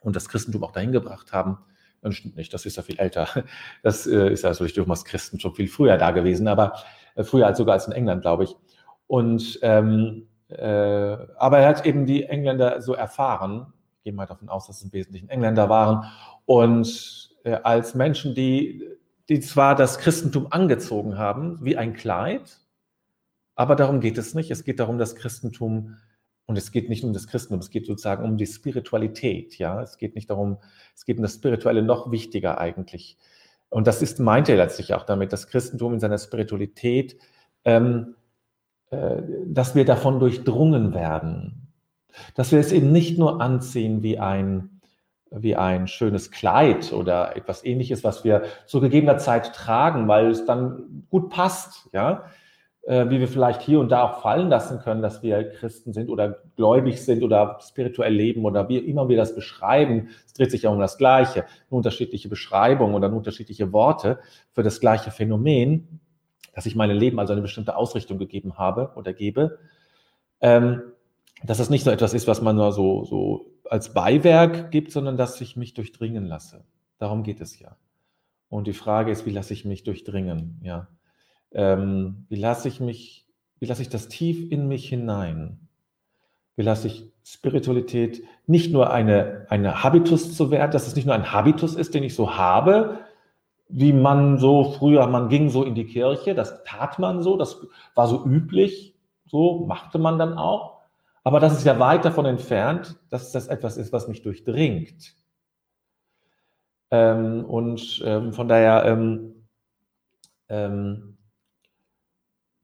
und 0.00 0.16
das 0.16 0.28
Christentum 0.28 0.64
auch 0.64 0.72
dahin 0.72 0.92
gebracht 0.92 1.32
haben. 1.32 1.58
Das 2.02 2.14
stimmt 2.14 2.36
nicht, 2.36 2.54
das 2.54 2.66
ist 2.66 2.76
ja 2.76 2.82
viel 2.82 2.98
älter. 2.98 3.28
Das 3.82 4.06
äh, 4.06 4.32
ist 4.32 4.42
ja 4.42 4.50
also 4.50 4.66
durch 4.66 4.86
das 4.86 5.04
Christentum 5.04 5.54
viel 5.54 5.68
früher 5.68 5.96
da 5.96 6.12
gewesen, 6.12 6.46
aber 6.48 6.74
äh, 7.14 7.24
früher 7.24 7.46
als 7.46 7.58
sogar 7.58 7.74
als 7.74 7.86
in 7.86 7.92
England, 7.92 8.22
glaube 8.22 8.44
ich. 8.44 8.54
Und 9.06 9.58
ähm, 9.62 10.28
äh, 10.48 11.16
aber 11.36 11.58
er 11.58 11.68
hat 11.68 11.86
eben 11.86 12.06
die 12.06 12.24
Engländer 12.24 12.80
so 12.80 12.94
erfahren, 12.94 13.72
ich 13.98 14.04
gehe 14.04 14.12
mal 14.12 14.26
davon 14.26 14.48
aus, 14.48 14.66
dass 14.66 14.78
es 14.78 14.84
im 14.84 14.92
Wesentlichen 14.92 15.28
Engländer 15.28 15.68
waren, 15.68 16.04
und 16.44 17.34
äh, 17.44 17.54
als 17.62 17.94
Menschen, 17.94 18.34
die, 18.34 18.84
die 19.28 19.40
zwar 19.40 19.74
das 19.74 19.98
Christentum 19.98 20.48
angezogen 20.50 21.18
haben, 21.18 21.58
wie 21.64 21.76
ein 21.76 21.94
Kleid, 21.94 22.60
aber 23.56 23.74
darum 23.74 24.00
geht 24.00 24.18
es 24.18 24.34
nicht. 24.34 24.50
Es 24.50 24.64
geht 24.64 24.78
darum, 24.78 24.98
das 24.98 25.16
Christentum, 25.16 25.96
und 26.44 26.56
es 26.56 26.70
geht 26.70 26.88
nicht 26.88 27.02
um 27.02 27.12
das 27.12 27.26
Christentum, 27.26 27.58
es 27.58 27.70
geht 27.70 27.86
sozusagen 27.86 28.24
um 28.24 28.36
die 28.36 28.46
Spiritualität. 28.46 29.58
Ja, 29.58 29.82
es 29.82 29.96
geht 29.96 30.14
nicht 30.14 30.30
darum, 30.30 30.58
es 30.94 31.04
geht 31.04 31.16
um 31.16 31.22
das 31.22 31.34
Spirituelle 31.34 31.82
noch 31.82 32.12
wichtiger 32.12 32.58
eigentlich. 32.58 33.16
Und 33.68 33.88
das 33.88 34.02
ist, 34.02 34.20
meint 34.20 34.48
er 34.48 34.56
letztlich 34.56 34.94
auch 34.94 35.04
damit, 35.04 35.32
das 35.32 35.48
Christentum 35.48 35.94
in 35.94 36.00
seiner 36.00 36.18
Spiritualität 36.18 37.16
ähm, 37.64 38.14
äh, 38.14 38.25
dass 38.90 39.74
wir 39.74 39.84
davon 39.84 40.20
durchdrungen 40.20 40.94
werden. 40.94 41.72
Dass 42.34 42.52
wir 42.52 42.58
es 42.58 42.72
eben 42.72 42.92
nicht 42.92 43.18
nur 43.18 43.40
anziehen 43.40 44.02
wie 44.02 44.18
ein, 44.18 44.80
wie 45.30 45.56
ein 45.56 45.88
schönes 45.88 46.30
Kleid 46.30 46.92
oder 46.92 47.36
etwas 47.36 47.64
ähnliches, 47.64 48.04
was 48.04 48.24
wir 48.24 48.44
zu 48.66 48.80
gegebener 48.80 49.18
Zeit 49.18 49.54
tragen, 49.54 50.08
weil 50.08 50.30
es 50.30 50.44
dann 50.44 51.04
gut 51.10 51.30
passt, 51.30 51.88
ja, 51.92 52.24
äh, 52.86 53.10
wie 53.10 53.18
wir 53.18 53.26
vielleicht 53.26 53.62
hier 53.62 53.80
und 53.80 53.90
da 53.90 54.04
auch 54.04 54.22
fallen 54.22 54.48
lassen 54.48 54.78
können, 54.78 55.02
dass 55.02 55.22
wir 55.22 55.50
Christen 55.50 55.92
sind 55.92 56.08
oder 56.08 56.38
gläubig 56.54 57.04
sind 57.04 57.24
oder 57.24 57.58
spirituell 57.60 58.14
leben 58.14 58.44
oder 58.44 58.68
wie 58.68 58.78
immer 58.78 59.08
wir 59.08 59.16
das 59.16 59.34
beschreiben. 59.34 60.10
Es 60.24 60.34
dreht 60.34 60.52
sich 60.52 60.62
ja 60.62 60.70
um 60.70 60.78
das 60.78 60.96
Gleiche, 60.96 61.44
nur 61.68 61.78
unterschiedliche 61.78 62.28
Beschreibungen 62.28 62.94
oder 62.94 63.08
nur 63.08 63.18
unterschiedliche 63.18 63.72
Worte 63.72 64.20
für 64.52 64.62
das 64.62 64.78
gleiche 64.78 65.10
Phänomen, 65.10 66.00
dass 66.56 66.64
ich 66.64 66.74
meinem 66.74 66.96
Leben 66.96 67.20
also 67.20 67.34
eine 67.34 67.42
bestimmte 67.42 67.76
Ausrichtung 67.76 68.16
gegeben 68.16 68.56
habe 68.56 68.92
oder 68.96 69.12
gebe. 69.12 69.58
Ähm, 70.40 70.82
dass 71.44 71.58
das 71.58 71.68
nicht 71.68 71.84
so 71.84 71.90
etwas 71.90 72.14
ist, 72.14 72.26
was 72.26 72.40
man 72.40 72.56
nur 72.56 72.72
so, 72.72 73.04
so 73.04 73.50
als 73.68 73.92
Beiwerk 73.92 74.70
gibt, 74.70 74.90
sondern 74.90 75.18
dass 75.18 75.38
ich 75.42 75.56
mich 75.56 75.74
durchdringen 75.74 76.24
lasse. 76.24 76.64
Darum 76.98 77.24
geht 77.24 77.42
es 77.42 77.60
ja. 77.60 77.76
Und 78.48 78.66
die 78.66 78.72
Frage 78.72 79.12
ist, 79.12 79.26
wie 79.26 79.32
lasse 79.32 79.52
ich 79.52 79.66
mich 79.66 79.84
durchdringen? 79.84 80.58
Ja. 80.62 80.88
Ähm, 81.52 82.24
wie 82.30 82.36
lasse 82.36 82.68
ich 82.68 82.80
mich, 82.80 83.26
wie 83.60 83.66
lasse 83.66 83.82
ich 83.82 83.90
das 83.90 84.08
tief 84.08 84.50
in 84.50 84.66
mich 84.66 84.88
hinein? 84.88 85.68
Wie 86.56 86.62
lasse 86.62 86.86
ich 86.86 87.12
Spiritualität 87.22 88.22
nicht 88.46 88.72
nur 88.72 88.90
eine, 88.90 89.44
eine 89.50 89.84
Habitus 89.84 90.34
zu 90.34 90.50
werden, 90.50 90.70
dass 90.70 90.86
es 90.86 90.96
nicht 90.96 91.04
nur 91.04 91.14
ein 91.14 91.32
Habitus 91.32 91.74
ist, 91.74 91.92
den 91.92 92.02
ich 92.02 92.14
so 92.14 92.34
habe, 92.34 93.00
wie 93.68 93.92
man 93.92 94.38
so 94.38 94.72
früher, 94.72 95.06
man 95.06 95.28
ging 95.28 95.48
so 95.48 95.64
in 95.64 95.74
die 95.74 95.86
Kirche, 95.86 96.34
das 96.34 96.62
tat 96.64 96.98
man 96.98 97.22
so, 97.22 97.36
das 97.36 97.60
war 97.94 98.06
so 98.06 98.24
üblich, 98.24 98.94
so 99.26 99.66
machte 99.66 99.98
man 99.98 100.18
dann 100.18 100.34
auch. 100.34 100.80
Aber 101.24 101.40
das 101.40 101.58
ist 101.58 101.64
ja 101.64 101.78
weit 101.80 102.04
davon 102.04 102.24
entfernt, 102.26 102.96
dass 103.10 103.32
das 103.32 103.48
etwas 103.48 103.76
ist, 103.76 103.92
was 103.92 104.06
mich 104.06 104.22
durchdringt. 104.22 105.14
Ähm, 106.92 107.44
und 107.44 108.00
ähm, 108.04 108.32
von 108.32 108.46
daher 108.46 108.84
ähm, 108.84 109.48
ähm 110.48 111.16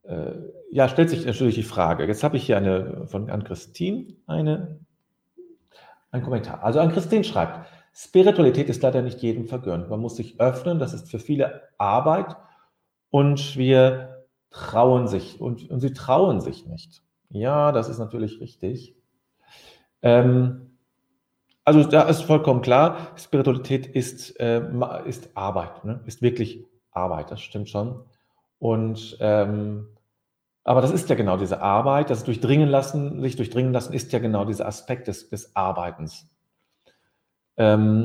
äh, 0.05 0.33
ja, 0.71 0.89
stellt 0.89 1.11
sich 1.11 1.25
natürlich 1.27 1.55
die 1.55 1.63
Frage. 1.63 2.07
Jetzt 2.07 2.25
habe 2.25 2.37
ich 2.37 2.45
hier 2.45 2.57
eine 2.57 3.07
von 3.07 3.31
an 3.31 3.45
Christine 3.45 4.15
eine, 4.27 4.81
ein 6.11 6.23
Kommentar. 6.23 6.63
Also 6.63 6.81
an 6.81 6.93
Christine 6.93 7.25
schreibt, 7.25 7.69
Spiritualität 7.95 8.69
ist 8.69 8.83
leider 8.83 9.03
nicht 9.03 9.21
jedem 9.21 9.47
vergönnt. 9.47 9.91
Man 9.91 10.01
muss 10.01 10.17
sich 10.17 10.41
öffnen, 10.41 10.79
das 10.79 10.95
ist 10.95 11.11
für 11.11 11.19
viele 11.19 11.63
Arbeit 11.79 12.37
und 13.11 13.57
wir 13.57 14.27
trauen 14.51 15.09
sich 15.09 15.41
und, 15.41 15.71
und 15.71 15.81
sie 15.81 15.93
trauen 15.93 16.41
sich 16.41 16.67
nicht. 16.67 17.03
Ja, 17.31 17.73
das 17.73 17.89
ist 17.89 17.99
natürlich 17.99 18.41
richtig. 18.41 18.95
Ähm, 20.03 20.79
also 21.65 21.85
da 21.85 22.03
ist 22.03 22.23
vollkommen 22.23 22.63
klar, 22.63 23.13
Spiritualität 23.17 23.87
ist, 23.87 24.39
äh, 24.41 24.63
ist 25.07 25.31
Arbeit, 25.37 25.85
ne? 25.85 26.01
ist 26.07 26.23
wirklich 26.23 26.67
Arbeit, 26.91 27.31
das 27.31 27.41
stimmt 27.41 27.69
schon. 27.69 28.05
Und 28.59 29.17
ähm, 29.21 29.89
aber 30.65 30.81
das 30.81 30.93
ist 30.93 31.09
ja 31.09 31.17
genau 31.17 31.37
diese 31.37 31.61
Arbeit, 31.61 32.11
das 32.11 32.25
durchdringen 32.25 32.69
lassen, 32.69 33.21
sich 33.21 33.37
durchdringen 33.37 33.73
lassen, 33.73 33.93
ist 33.93 34.13
ja 34.13 34.21
genau 34.21 34.45
dieser 34.45 34.67
Aspekt 34.67 35.09
des, 35.09 35.29
des 35.29 35.57
Arbeitens. 35.57 36.29
Ähm, 37.57 38.05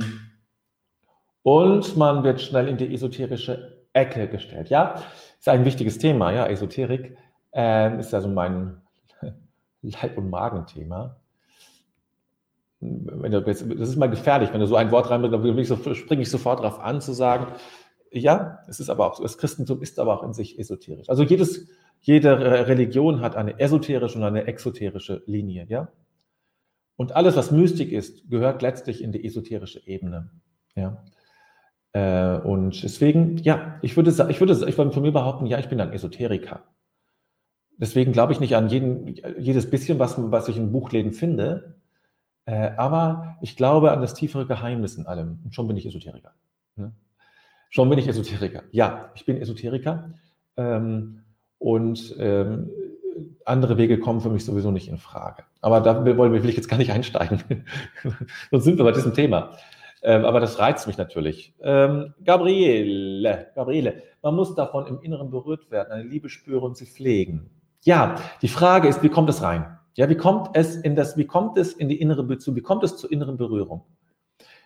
und 1.44 1.96
man 1.96 2.24
wird 2.24 2.42
schnell 2.42 2.68
in 2.68 2.78
die 2.78 2.94
esoterische 2.94 3.86
Ecke 3.94 4.28
gestellt. 4.28 4.70
Ja, 4.70 5.02
ist 5.40 5.48
ein 5.48 5.66
wichtiges 5.66 5.98
Thema, 5.98 6.32
ja, 6.32 6.46
Esoterik 6.48 7.18
äh, 7.54 8.00
ist 8.00 8.14
also 8.14 8.28
mein 8.28 8.82
Leib- 9.82 10.18
und 10.18 10.30
Magenthema. 10.30 11.18
das 12.80 13.62
ist 13.62 13.96
mal 13.96 14.10
gefährlich, 14.10 14.52
wenn 14.54 14.60
du 14.60 14.68
so 14.68 14.76
ein 14.76 14.92
Wort 14.92 15.10
reinbringst, 15.10 15.72
dann 15.72 15.96
springe 15.96 16.22
ich 16.22 16.30
sofort 16.30 16.60
darauf 16.60 16.80
an, 16.80 17.02
zu 17.02 17.14
sagen, 17.14 17.48
ja, 18.12 18.60
es 18.68 18.80
ist 18.80 18.90
aber 18.90 19.08
auch 19.08 19.16
so, 19.16 19.24
das 19.24 19.38
Christentum 19.38 19.82
ist 19.82 20.00
aber 20.00 20.20
auch 20.20 20.24
in 20.24 20.34
sich 20.34 20.60
esoterisch. 20.60 21.10
Also 21.10 21.24
jedes, 21.24 21.68
jede 22.02 22.68
Religion 22.68 23.22
hat 23.22 23.36
eine 23.36 23.60
esoterische 23.60 24.18
und 24.18 24.24
eine 24.24 24.46
exoterische 24.48 25.24
Linie, 25.26 25.66
ja. 25.70 25.90
Und 26.98 27.16
alles, 27.16 27.36
was 27.36 27.52
Mystik 27.52 27.92
ist, 27.92 28.30
gehört 28.30 28.62
letztlich 28.62 29.02
in 29.02 29.12
die 29.12 29.26
esoterische 29.26 29.86
Ebene, 29.88 30.32
ja. 30.76 31.06
Äh, 31.94 32.40
und 32.40 32.84
deswegen, 32.84 33.38
ja, 33.38 33.80
ich 33.82 33.96
würde, 33.96 34.12
ich 34.30 34.40
würde, 34.40 34.54
ich 34.68 34.78
würde 34.78 34.92
von 34.92 35.02
mir 35.02 35.14
behaupten, 35.14 35.46
ja, 35.46 35.58
ich 35.60 35.70
bin 35.70 35.80
ein 35.80 35.94
Esoteriker. 35.94 36.66
Deswegen 37.78 38.12
glaube 38.12 38.34
ich 38.34 38.40
nicht 38.40 38.56
an 38.56 38.68
jeden, 38.68 39.16
jedes 39.38 39.70
bisschen, 39.70 40.00
was, 40.00 40.16
was 40.18 40.50
ich 40.50 40.58
in 40.58 40.72
Buchläden 40.72 41.14
finde, 41.14 41.80
äh, 42.46 42.72
aber 42.76 43.38
ich 43.42 43.56
glaube 43.56 43.92
an 43.92 44.02
das 44.02 44.16
tiefere 44.16 44.48
Geheimnis 44.48 44.96
in 44.96 45.06
allem. 45.06 45.40
Und 45.44 45.54
schon 45.54 45.68
bin 45.68 45.78
ich 45.78 45.86
Esoteriker. 45.86 46.34
Schon 47.70 47.90
bin 47.90 48.00
ich 48.00 48.08
Esoteriker. 48.08 48.64
Ja, 48.72 49.12
ich 49.16 49.26
bin 49.26 49.38
Esoteriker. 49.38 50.14
Ähm, 50.56 51.24
und 51.60 52.16
ähm, 52.18 52.70
andere 53.46 53.78
Wege 53.78 54.00
kommen 54.00 54.22
für 54.22 54.30
mich 54.30 54.46
sowieso 54.46 54.72
nicht 54.72 54.88
in 54.88 54.98
Frage. 54.98 55.44
Aber 55.62 55.82
da 55.82 56.06
will 56.06 56.50
ich 56.50 56.56
jetzt 56.56 56.70
gar 56.70 56.78
nicht 56.78 56.92
einsteigen. 56.92 57.42
Sonst 58.52 58.64
sind 58.64 58.78
wir 58.78 58.86
bei 58.86 58.92
diesem 58.92 59.14
Thema. 59.14 59.52
Ähm, 60.04 60.26
aber 60.26 60.40
das 60.40 60.60
reizt 60.60 60.88
mich 60.88 60.98
natürlich. 60.98 61.56
Ähm, 61.62 62.14
Gabriele, 62.24 63.48
Gabriele, 63.56 64.04
man 64.22 64.36
muss 64.36 64.56
davon 64.56 64.86
im 64.88 65.02
Inneren 65.02 65.32
berührt 65.32 65.72
werden, 65.72 65.92
eine 65.92 66.04
Liebe 66.04 66.30
spüren 66.30 66.64
und 66.64 66.78
sie 66.78 66.86
pflegen. 66.86 67.50
Ja, 67.84 68.16
die 68.42 68.48
Frage 68.48 68.88
ist, 68.88 69.02
wie 69.02 69.10
kommt 69.10 69.30
es 69.30 69.42
rein? 69.42 69.78
Ja, 69.96 70.08
wie 70.10 70.16
kommt 70.16 70.50
es 70.54 70.76
in 70.76 70.96
das, 70.96 71.18
wie 71.18 71.26
kommt 71.26 71.58
es 71.58 71.74
in 71.74 71.90
die 71.90 72.00
innere 72.00 72.24
Beziehung, 72.24 72.56
wie 72.56 72.62
kommt 72.62 72.84
es 72.84 72.98
zur 72.98 73.12
inneren 73.12 73.38
Berührung? 73.38 73.84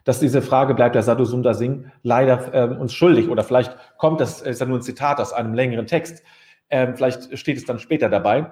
dass 0.03 0.20
diese 0.20 0.41
Frage 0.41 0.74
bleibt 0.74 0.96
der 0.96 1.03
Sadhu 1.03 1.25
Sundar 1.25 1.53
Singh 1.53 1.89
leider 2.03 2.53
ähm, 2.53 2.79
uns 2.79 2.93
schuldig. 2.93 3.29
Oder 3.29 3.43
vielleicht 3.43 3.75
kommt 3.98 4.20
das, 4.20 4.41
ist 4.41 4.60
ja 4.60 4.65
nur 4.65 4.79
ein 4.79 4.81
Zitat 4.81 5.20
aus 5.20 5.34
einem 5.34 5.53
längeren 5.53 5.88
Text. 5.88 6.24
Ähm, 6.71 6.95
vielleicht 6.95 7.37
steht 7.37 7.57
es 7.57 7.65
dann 7.65 7.79
später 7.79 8.09
dabei. 8.09 8.51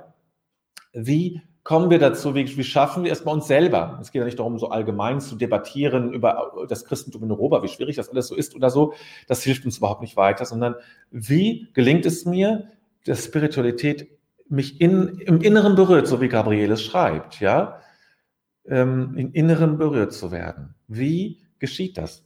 Wie 0.93 1.41
kommen 1.63 1.89
wir 1.89 1.99
dazu? 1.99 2.35
Wie, 2.35 2.57
wie 2.57 2.63
schaffen 2.63 3.03
wir 3.03 3.15
bei 3.15 3.31
uns 3.31 3.47
selber? 3.47 3.97
Es 4.01 4.11
geht 4.11 4.19
ja 4.19 4.25
nicht 4.25 4.39
darum, 4.39 4.59
so 4.59 4.69
allgemein 4.69 5.21
zu 5.21 5.35
debattieren 5.35 6.13
über 6.13 6.65
das 6.67 6.85
Christentum 6.85 7.23
in 7.23 7.31
Europa, 7.31 7.63
wie 7.63 7.67
schwierig 7.67 7.95
das 7.95 8.09
alles 8.09 8.27
so 8.27 8.35
ist 8.35 8.55
oder 8.55 8.69
so. 8.69 8.93
Das 9.27 9.43
hilft 9.43 9.65
uns 9.65 9.77
überhaupt 9.77 10.01
nicht 10.01 10.17
weiter, 10.17 10.45
sondern 10.45 10.75
wie 11.11 11.69
gelingt 11.73 12.05
es 12.05 12.25
mir, 12.25 12.67
dass 13.05 13.25
Spiritualität 13.25 14.07
mich 14.49 14.81
in, 14.81 15.19
im 15.19 15.41
Inneren 15.41 15.75
berührt, 15.75 16.07
so 16.07 16.21
wie 16.21 16.27
Gabriele 16.27 16.73
es 16.73 16.83
schreibt, 16.83 17.39
ja? 17.39 17.81
ähm, 18.69 19.13
im 19.15 19.33
Inneren 19.33 19.77
berührt 19.77 20.13
zu 20.13 20.31
werden. 20.31 20.75
Wie 20.88 21.39
geschieht 21.59 21.97
das? 21.97 22.25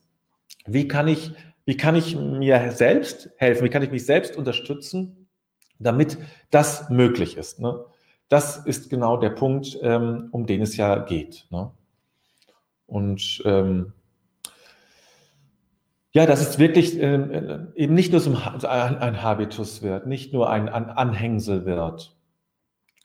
Wie 0.65 0.88
kann 0.88 1.07
ich, 1.07 1.33
wie 1.65 1.77
kann 1.77 1.95
ich 1.95 2.15
mir 2.15 2.71
selbst 2.71 3.29
helfen? 3.38 3.65
Wie 3.65 3.69
kann 3.69 3.83
ich 3.83 3.91
mich 3.91 4.05
selbst 4.05 4.38
unterstützen, 4.38 5.23
damit 5.84 6.18
das 6.52 6.90
möglich 6.90 7.38
ist? 7.38 7.60
Ne? 7.60 7.84
Das 8.30 8.58
ist 8.58 8.90
genau 8.90 9.18
der 9.18 9.30
Punkt, 9.30 9.78
ähm, 9.82 10.30
um 10.32 10.46
den 10.46 10.62
es 10.62 10.78
ja 10.78 10.98
geht. 11.00 11.46
Ne? 11.50 11.72
Und 12.88 13.42
ähm, 13.46 13.94
ja, 16.12 16.25
dass 16.25 16.42
es 16.42 16.60
wirklich 16.60 17.00
äh, 17.00 17.66
eben 17.75 17.94
nicht 17.94 18.12
nur 18.12 18.22
so 18.22 18.32
ein, 18.32 19.24
Habitus 19.24 19.82
wird, 19.82 20.06
nicht 20.06 20.32
nur 20.34 20.50
ein, 20.50 20.70
Anhängsel 20.70 21.66
wird, 21.66 22.16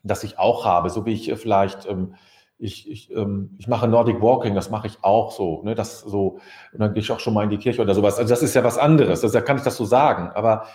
das 0.02 0.24
ich 0.24 0.38
auch 0.38 0.64
habe, 0.64 0.90
so 0.90 1.06
wie 1.06 1.14
ich 1.14 1.32
vielleicht 1.34 1.86
ähm, 1.86 2.14
ich, 2.58 2.90
ich, 2.90 3.14
ähm, 3.14 3.54
ich 3.58 3.68
mache 3.68 3.86
Nordic 3.86 4.20
Walking, 4.20 4.54
das 4.54 4.70
mache 4.70 4.88
ich 4.88 4.98
auch 5.02 5.30
so, 5.30 5.62
ne, 5.62 5.74
das 5.74 6.00
so, 6.00 6.40
und 6.72 6.80
dann 6.80 6.92
gehe 6.92 7.02
ich 7.02 7.10
auch 7.10 7.20
schon 7.20 7.32
mal 7.32 7.44
in 7.44 7.50
die 7.50 7.58
Kirche 7.58 7.80
oder 7.80 7.94
sowas. 7.94 8.18
Also 8.18 8.28
das 8.28 8.42
ist 8.42 8.54
ja 8.54 8.64
was 8.64 8.78
anderes, 8.78 9.22
also 9.22 9.32
da 9.32 9.44
kann 9.44 9.56
ich 9.56 9.62
das 9.62 9.76
so 9.76 9.84
sagen. 9.84 10.30
Aber 10.34 10.66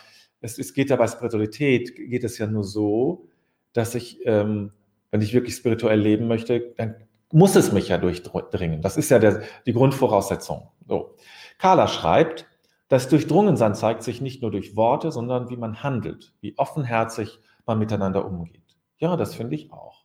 es, 0.43 0.59
es 0.59 0.73
geht 0.73 0.89
ja 0.89 0.97
bei 0.97 1.07
Spiritualität, 1.07 1.95
geht 1.95 2.23
es 2.23 2.37
ja 2.37 2.45
nur 2.45 2.63
so, 2.63 3.29
dass 3.71 3.95
ich, 3.95 4.19
ähm, 4.25 4.73
wenn 5.09 5.21
ich 5.21 5.33
wirklich 5.33 5.55
spirituell 5.55 5.99
leben 5.99 6.27
möchte, 6.27 6.73
dann 6.77 6.95
muss 7.31 7.55
es 7.55 7.71
mich 7.71 7.87
ja 7.87 7.97
durchdringen. 7.97 8.81
Das 8.81 8.97
ist 8.97 9.09
ja 9.09 9.19
der, 9.19 9.41
die 9.65 9.73
Grundvoraussetzung. 9.73 10.69
So. 10.87 11.15
Carla 11.57 11.87
schreibt, 11.87 12.45
das 12.89 13.07
Durchdrungensein 13.07 13.73
zeigt 13.73 14.03
sich 14.03 14.21
nicht 14.21 14.41
nur 14.41 14.51
durch 14.51 14.75
Worte, 14.75 15.11
sondern 15.11 15.49
wie 15.49 15.57
man 15.57 15.81
handelt, 15.81 16.33
wie 16.41 16.57
offenherzig 16.57 17.39
man 17.65 17.79
miteinander 17.79 18.25
umgeht. 18.25 18.77
Ja, 18.97 19.15
das 19.15 19.33
finde 19.33 19.55
ich 19.55 19.71
auch. 19.71 20.02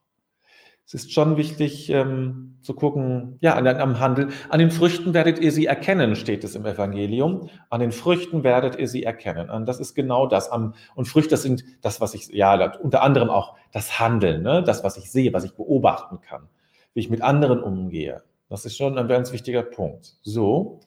Es 0.88 0.94
ist 0.94 1.12
schon 1.12 1.36
wichtig 1.36 1.90
ähm, 1.90 2.56
zu 2.62 2.72
gucken, 2.72 3.36
ja, 3.42 3.56
an, 3.56 3.66
am 3.66 4.00
Handel. 4.00 4.28
An 4.48 4.58
den 4.58 4.70
Früchten 4.70 5.12
werdet 5.12 5.38
ihr 5.38 5.52
sie 5.52 5.66
erkennen, 5.66 6.16
steht 6.16 6.44
es 6.44 6.54
im 6.54 6.64
Evangelium. 6.64 7.50
An 7.68 7.80
den 7.80 7.92
Früchten 7.92 8.42
werdet 8.42 8.76
ihr 8.76 8.88
sie 8.88 9.02
erkennen. 9.02 9.50
Und 9.50 9.66
das 9.66 9.80
ist 9.80 9.94
genau 9.94 10.26
das. 10.26 10.48
Und 10.48 11.06
Früchte 11.06 11.36
sind 11.36 11.62
das, 11.82 12.00
was 12.00 12.14
ich, 12.14 12.28
ja, 12.28 12.72
unter 12.78 13.02
anderem 13.02 13.28
auch 13.28 13.54
das 13.70 14.00
Handeln, 14.00 14.40
ne? 14.40 14.62
das, 14.62 14.82
was 14.82 14.96
ich 14.96 15.10
sehe, 15.12 15.34
was 15.34 15.44
ich 15.44 15.52
beobachten 15.52 16.22
kann, 16.22 16.48
wie 16.94 17.00
ich 17.00 17.10
mit 17.10 17.20
anderen 17.20 17.62
umgehe. 17.62 18.22
Das 18.48 18.64
ist 18.64 18.78
schon 18.78 18.96
ein 18.96 19.08
ganz 19.08 19.30
wichtiger 19.30 19.64
Punkt. 19.64 20.14
So, 20.22 20.80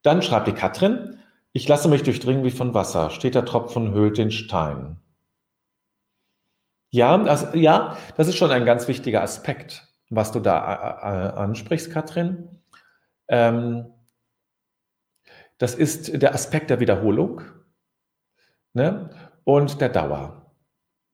dann 0.00 0.22
schreibt 0.22 0.48
die 0.48 0.52
Katrin, 0.52 1.18
ich 1.52 1.68
lasse 1.68 1.90
mich 1.90 2.02
durchdringen 2.02 2.44
wie 2.44 2.50
von 2.50 2.72
Wasser. 2.72 3.10
Steht 3.10 3.34
der 3.34 3.44
Tropfen 3.44 3.92
höhlt 3.92 4.16
den 4.16 4.30
Stein. 4.30 4.96
Ja, 6.94 7.20
also, 7.24 7.56
ja, 7.56 7.98
das 8.16 8.28
ist 8.28 8.36
schon 8.36 8.52
ein 8.52 8.64
ganz 8.64 8.86
wichtiger 8.86 9.20
Aspekt, 9.20 9.88
was 10.10 10.30
du 10.30 10.38
da 10.38 10.60
äh, 11.02 11.26
äh, 11.26 11.32
ansprichst, 11.40 11.90
Katrin. 11.90 12.60
Ähm, 13.26 13.86
das 15.58 15.74
ist 15.74 16.22
der 16.22 16.32
Aspekt 16.34 16.70
der 16.70 16.78
Wiederholung 16.78 17.40
ne? 18.74 19.10
und 19.42 19.80
der 19.80 19.88
Dauer. 19.88 20.52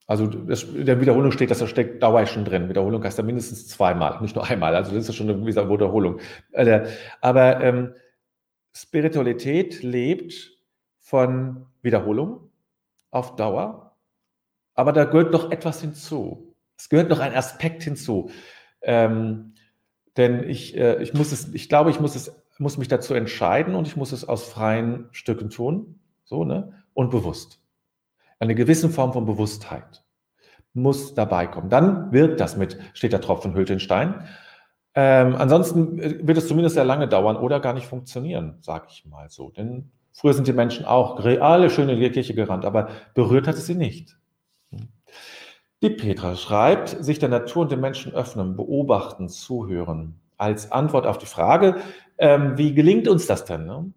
Also 0.07 0.27
das, 0.27 0.67
der 0.71 1.01
Wiederholung 1.01 1.33
steht, 1.33 1.51
dass 1.51 1.61
da 1.61 1.67
steckt 1.67 2.03
Dauer 2.03 2.27
schon 2.27 2.45
drin. 2.45 2.69
Wiederholung 2.69 3.03
heißt 3.03 3.17
ja 3.17 3.25
mindestens 3.25 3.67
zweimal, 3.67 4.21
nicht 4.21 4.37
nur 4.37 4.45
einmal. 4.47 4.75
Also 4.77 4.95
das 4.95 5.09
ist 5.09 5.17
schon 5.17 5.31
eine 5.31 5.47
Wiederholung. 5.47 6.21
Äh, 6.53 6.89
aber 7.23 7.63
ähm, 7.63 7.95
Spiritualität 8.77 9.83
lebt 9.83 10.51
von 10.99 11.69
Wiederholung 11.81 12.51
auf 13.11 13.35
Dauer. 13.37 13.90
Aber 14.81 14.93
da 14.93 15.05
gehört 15.05 15.31
noch 15.31 15.51
etwas 15.51 15.83
hinzu. 15.83 16.55
Es 16.79 16.89
gehört 16.89 17.11
noch 17.11 17.21
ein 17.21 17.35
Aspekt 17.35 17.83
hinzu. 17.83 18.31
Ähm, 18.81 19.53
denn 20.17 20.49
ich, 20.49 20.75
äh, 20.75 21.03
ich 21.03 21.13
muss 21.13 21.33
es, 21.33 21.53
ich 21.53 21.69
glaube, 21.69 21.91
ich 21.91 22.01
muss 22.01 22.17
es, 22.17 22.35
muss 22.57 22.79
mich 22.79 22.89
dazu 22.89 23.13
entscheiden 23.13 23.75
und 23.75 23.87
ich 23.87 23.99
muss 23.99 24.11
es 24.13 24.27
aus 24.27 24.49
freien 24.49 25.11
Stücken 25.13 25.51
tun. 25.51 26.01
So, 26.25 26.45
ne? 26.45 26.73
Und 26.95 27.11
bewusst. 27.11 27.61
Eine 28.39 28.55
gewisse 28.55 28.89
Form 28.89 29.13
von 29.13 29.27
Bewusstheit 29.27 30.03
muss 30.73 31.13
dabei 31.13 31.47
kommen. 31.47 31.69
Dann 31.69 32.11
wirkt 32.11 32.41
das 32.41 32.57
mit, 32.57 32.79
steht 32.95 33.13
der 33.13 33.21
Tropfen 33.21 33.53
hüllt 33.53 33.69
den 33.69 33.81
Stein. 33.81 34.27
Ähm, 34.95 35.37
ansonsten 35.37 35.99
äh, 35.99 36.27
wird 36.27 36.39
es 36.39 36.49
zumindest 36.49 36.75
sehr 36.75 36.87
lange 36.87 37.07
dauern 37.07 37.37
oder 37.37 37.61
gar 37.61 37.75
nicht 37.75 37.87
funktionieren, 37.87 38.57
sage 38.63 38.87
ich 38.89 39.05
mal 39.05 39.29
so. 39.29 39.51
Denn 39.51 39.93
früher 40.11 40.33
sind 40.33 40.47
die 40.47 40.55
Menschen 40.55 40.87
auch 40.87 41.23
alle 41.23 41.69
schön 41.69 41.91
in 41.91 42.01
die 42.01 42.11
Kirche 42.11 42.33
gerannt, 42.33 42.65
aber 42.65 42.89
berührt 43.13 43.47
hat 43.47 43.57
es 43.57 43.67
sie 43.67 43.75
nicht. 43.75 44.17
Die 45.83 45.91
Petra 45.91 46.37
schreibt, 46.37 47.03
sich 47.03 47.19
der 47.19 47.31
Natur 47.31 47.63
und 47.63 47.73
den 47.73 47.81
Menschen 47.81 48.13
öffnen, 48.13 48.55
beobachten, 48.55 49.29
zuhören. 49.29 50.21
Als 50.37 50.73
Antwort 50.73 51.07
auf 51.07 51.17
die 51.17 51.27
Frage, 51.27 51.81
ähm, 52.19 52.59
wie 52.59 52.75
gelingt 52.75 53.09
uns 53.09 53.27
das 53.27 53.47
denn? 53.47 53.65
Ne? 53.65 53.93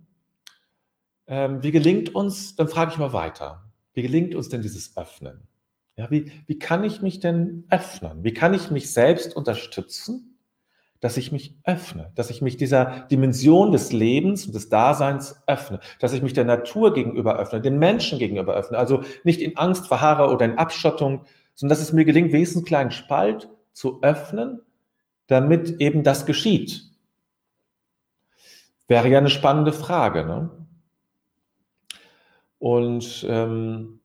Ähm, 1.28 1.62
wie 1.62 1.72
gelingt 1.72 2.16
uns, 2.16 2.56
dann 2.56 2.70
frage 2.70 2.92
ich 2.92 2.98
mal 2.98 3.12
weiter. 3.12 3.64
Wie 3.94 4.02
gelingt 4.02 4.34
uns 4.34 4.50
denn 4.50 4.62
dieses 4.62 4.96
Öffnen? 4.96 5.48
Ja, 5.98 6.10
wie, 6.10 6.32
wie 6.48 6.58
kann 6.58 6.84
ich 6.84 7.02
mich 7.02 7.20
denn 7.20 7.66
öffnen? 7.70 8.24
Wie 8.24 8.34
kann 8.34 8.54
ich 8.54 8.72
mich 8.72 8.92
selbst 8.92 9.36
unterstützen, 9.36 10.40
dass 11.02 11.18
ich 11.18 11.34
mich 11.34 11.58
öffne, 11.66 12.12
dass 12.16 12.30
ich 12.30 12.42
mich 12.42 12.56
dieser 12.56 13.02
Dimension 13.12 13.74
des 13.74 13.92
Lebens 13.92 14.46
und 14.46 14.56
des 14.56 14.70
Daseins 14.70 15.36
öffne, 15.48 15.82
dass 16.00 16.14
ich 16.14 16.22
mich 16.22 16.32
der 16.32 16.46
Natur 16.46 16.94
gegenüber 16.94 17.38
öffne, 17.38 17.60
den 17.60 17.78
Menschen 17.78 18.20
gegenüber 18.20 18.56
öffne, 18.56 18.78
also 18.78 19.04
nicht 19.26 19.42
in 19.42 19.58
Angst 19.58 19.88
verharre 19.88 20.34
oder 20.34 20.46
in 20.46 20.58
Abschottung, 20.58 21.26
sondern 21.56 21.78
dass 21.78 21.86
es 21.86 21.94
mir 21.94 22.06
gelingt, 22.06 22.32
wenigstens 22.32 22.60
einen 22.60 22.66
kleinen 22.66 22.92
Spalt 22.92 23.50
zu 23.72 24.02
öffnen, 24.02 24.62
damit 25.28 25.82
eben 25.82 26.04
das 26.04 26.26
geschieht. 26.26 26.84
Wäre 28.88 29.10
ja 29.10 29.18
eine 29.18 29.30
spannende 29.30 29.74
Frage. 29.74 30.26
Ne? 30.26 30.50
Und 32.60 33.26
ähm, 33.28 34.00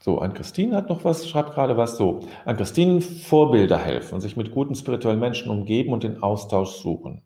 so, 0.00 0.18
an 0.18 0.34
Christine 0.34 0.76
hat 0.76 0.90
noch 0.90 1.04
was, 1.04 1.26
schreibt 1.26 1.52
gerade 1.52 1.78
was 1.78 1.96
so. 1.96 2.20
An 2.44 2.58
Christine 2.58 3.00
Vorbilder 3.00 3.78
helfen, 3.78 4.20
sich 4.20 4.36
mit 4.36 4.52
guten 4.52 4.74
spirituellen 4.74 5.18
Menschen 5.18 5.50
umgeben 5.50 5.92
und 5.94 6.02
den 6.02 6.22
Austausch 6.22 6.72
suchen. 6.72 7.22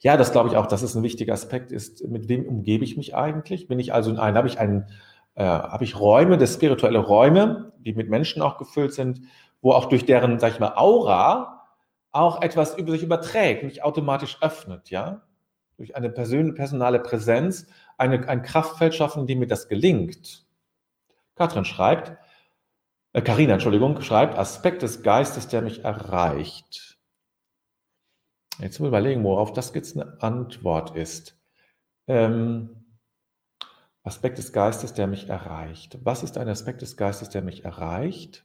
Ja, 0.00 0.16
das 0.16 0.32
glaube 0.32 0.48
ich 0.48 0.56
auch, 0.56 0.66
dass 0.66 0.82
es 0.82 0.94
ein 0.94 1.02
wichtiger 1.02 1.34
Aspekt 1.34 1.70
ist. 1.70 2.06
Mit 2.08 2.28
wem 2.28 2.46
umgebe 2.46 2.84
ich 2.84 2.96
mich 2.96 3.14
eigentlich? 3.14 3.68
Bin 3.68 3.78
ich 3.78 3.92
also 3.92 4.10
in 4.10 4.18
einem, 4.18 4.36
habe 4.36 4.48
ich 4.48 4.58
einen, 4.58 4.86
äh, 5.34 5.44
habe 5.44 5.84
ich 5.84 5.98
Räume, 5.98 6.38
das 6.38 6.54
spirituelle 6.54 6.98
Räume, 6.98 7.72
die 7.78 7.94
mit 7.94 8.08
Menschen 8.08 8.42
auch 8.42 8.58
gefüllt 8.58 8.92
sind, 8.92 9.20
wo 9.60 9.72
auch 9.72 9.86
durch 9.86 10.04
deren, 10.04 10.38
sag 10.38 10.52
ich 10.52 10.60
mal, 10.60 10.74
Aura 10.76 11.54
auch 12.12 12.42
etwas 12.42 12.76
über 12.78 12.92
sich 12.92 13.02
überträgt, 13.02 13.64
mich 13.64 13.82
automatisch 13.82 14.38
öffnet, 14.40 14.90
ja? 14.90 15.22
Durch 15.76 15.96
eine 15.96 16.10
personale 16.10 17.00
Präsenz 17.00 17.66
eine, 17.98 18.28
ein 18.28 18.42
Kraftfeld 18.42 18.94
schaffen, 18.94 19.26
dem 19.26 19.40
mir 19.40 19.48
das 19.48 19.68
gelingt. 19.68 20.46
Katrin 21.34 21.64
schreibt, 21.64 22.16
äh, 23.12 23.22
Carina, 23.22 23.54
Entschuldigung, 23.54 24.00
schreibt, 24.00 24.38
Aspekt 24.38 24.82
des 24.82 25.02
Geistes, 25.02 25.48
der 25.48 25.62
mich 25.62 25.84
erreicht. 25.84 26.98
Jetzt 28.60 28.78
mal 28.78 28.86
überlegen, 28.86 29.24
worauf 29.24 29.52
das 29.52 29.74
jetzt 29.74 29.96
eine 29.96 30.22
Antwort 30.22 30.94
ist. 30.94 31.36
Ähm, 32.06 32.83
Aspekt 34.04 34.36
des 34.36 34.52
Geistes, 34.52 34.92
der 34.92 35.06
mich 35.06 35.28
erreicht. 35.28 35.98
Was 36.04 36.22
ist 36.22 36.36
ein 36.36 36.48
Aspekt 36.48 36.82
des 36.82 36.96
Geistes, 36.96 37.30
der 37.30 37.42
mich 37.42 37.64
erreicht? 37.64 38.44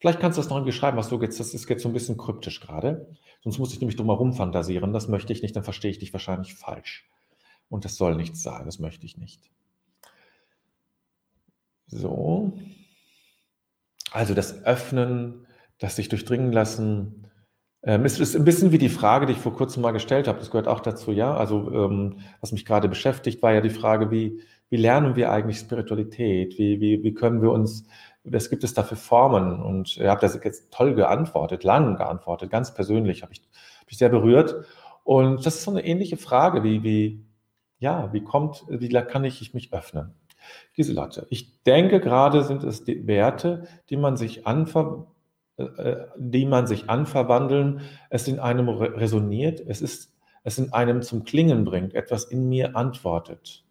Vielleicht 0.00 0.20
kannst 0.20 0.36
du 0.36 0.42
das 0.42 0.50
noch 0.50 0.56
irgendwie 0.56 0.72
schreiben, 0.72 0.96
was 0.96 1.08
du 1.08 1.20
jetzt, 1.20 1.40
das 1.40 1.54
ist 1.54 1.68
jetzt 1.68 1.82
so 1.82 1.88
ein 1.88 1.92
bisschen 1.92 2.16
kryptisch 2.16 2.60
gerade. 2.60 3.08
Sonst 3.42 3.58
muss 3.58 3.72
ich 3.72 3.80
nämlich 3.80 3.96
drum 3.96 4.08
herum 4.08 4.32
fantasieren. 4.32 4.92
Das 4.92 5.08
möchte 5.08 5.32
ich 5.32 5.42
nicht, 5.42 5.54
dann 5.54 5.64
verstehe 5.64 5.92
ich 5.92 6.00
dich 6.00 6.12
wahrscheinlich 6.12 6.54
falsch. 6.54 7.08
Und 7.68 7.84
das 7.84 7.96
soll 7.96 8.16
nichts 8.16 8.42
sein, 8.42 8.64
das 8.66 8.80
möchte 8.80 9.06
ich 9.06 9.16
nicht. 9.16 9.50
So. 11.86 12.52
Also 14.10 14.34
das 14.34 14.64
Öffnen, 14.64 15.46
das 15.78 15.96
sich 15.96 16.08
durchdringen 16.08 16.52
lassen. 16.52 17.28
Ähm, 17.82 18.04
es 18.04 18.18
ist 18.18 18.34
ein 18.34 18.44
bisschen 18.44 18.72
wie 18.72 18.78
die 18.78 18.88
Frage, 18.88 19.26
die 19.26 19.32
ich 19.32 19.38
vor 19.38 19.54
kurzem 19.54 19.82
mal 19.82 19.92
gestellt 19.92 20.26
habe. 20.26 20.40
Das 20.40 20.50
gehört 20.50 20.66
auch 20.68 20.80
dazu, 20.80 21.12
ja. 21.12 21.36
Also 21.36 21.70
ähm, 21.72 22.20
was 22.40 22.52
mich 22.52 22.64
gerade 22.64 22.88
beschäftigt, 22.88 23.42
war 23.42 23.52
ja 23.52 23.60
die 23.60 23.70
Frage, 23.70 24.10
wie, 24.10 24.42
wie 24.70 24.76
lernen 24.76 25.16
wir 25.16 25.30
eigentlich 25.32 25.58
Spiritualität? 25.58 26.58
Wie, 26.58 26.80
wie, 26.80 27.02
wie 27.02 27.14
können 27.14 27.42
wir 27.42 27.50
uns, 27.50 27.86
was 28.24 28.50
gibt 28.50 28.64
es 28.64 28.74
da 28.74 28.82
für 28.82 28.96
Formen? 28.96 29.62
Und 29.62 29.96
ihr 29.96 30.10
habt 30.10 30.22
das 30.22 30.38
jetzt 30.42 30.70
toll 30.70 30.94
geantwortet, 30.94 31.64
lang 31.64 31.96
geantwortet, 31.96 32.50
ganz 32.50 32.74
persönlich, 32.74 33.22
habe 33.22 33.32
ich 33.32 33.42
mich 33.86 33.98
sehr 33.98 34.10
berührt. 34.10 34.66
Und 35.04 35.46
das 35.46 35.56
ist 35.56 35.64
so 35.64 35.70
eine 35.70 35.84
ähnliche 35.84 36.18
Frage, 36.18 36.62
wie, 36.62 36.82
wie, 36.82 37.24
ja, 37.78 38.12
wie 38.12 38.22
kommt, 38.22 38.64
wie 38.68 38.88
kann 38.88 39.24
ich 39.24 39.54
mich 39.54 39.72
öffnen? 39.72 40.14
Giselotte, 40.74 41.26
ich 41.30 41.62
denke 41.64 42.00
gerade 42.00 42.44
sind 42.44 42.62
es 42.62 42.84
die 42.84 43.06
Werte, 43.06 43.66
die 43.90 43.96
man 43.96 44.16
sich 44.16 44.46
anver, 44.46 45.06
äh, 45.56 45.62
äh, 45.62 46.06
die 46.16 46.46
man 46.46 46.66
sich 46.66 46.88
anverwandeln, 46.88 47.80
es 48.10 48.28
in 48.28 48.38
einem 48.38 48.68
resoniert, 48.68 49.60
es 49.60 49.82
ist, 49.82 50.14
es 50.44 50.58
in 50.58 50.72
einem 50.72 51.02
zum 51.02 51.24
Klingen 51.24 51.64
bringt, 51.64 51.94
etwas 51.94 52.24
in 52.24 52.48
mir 52.48 52.76
antwortet. 52.76 53.64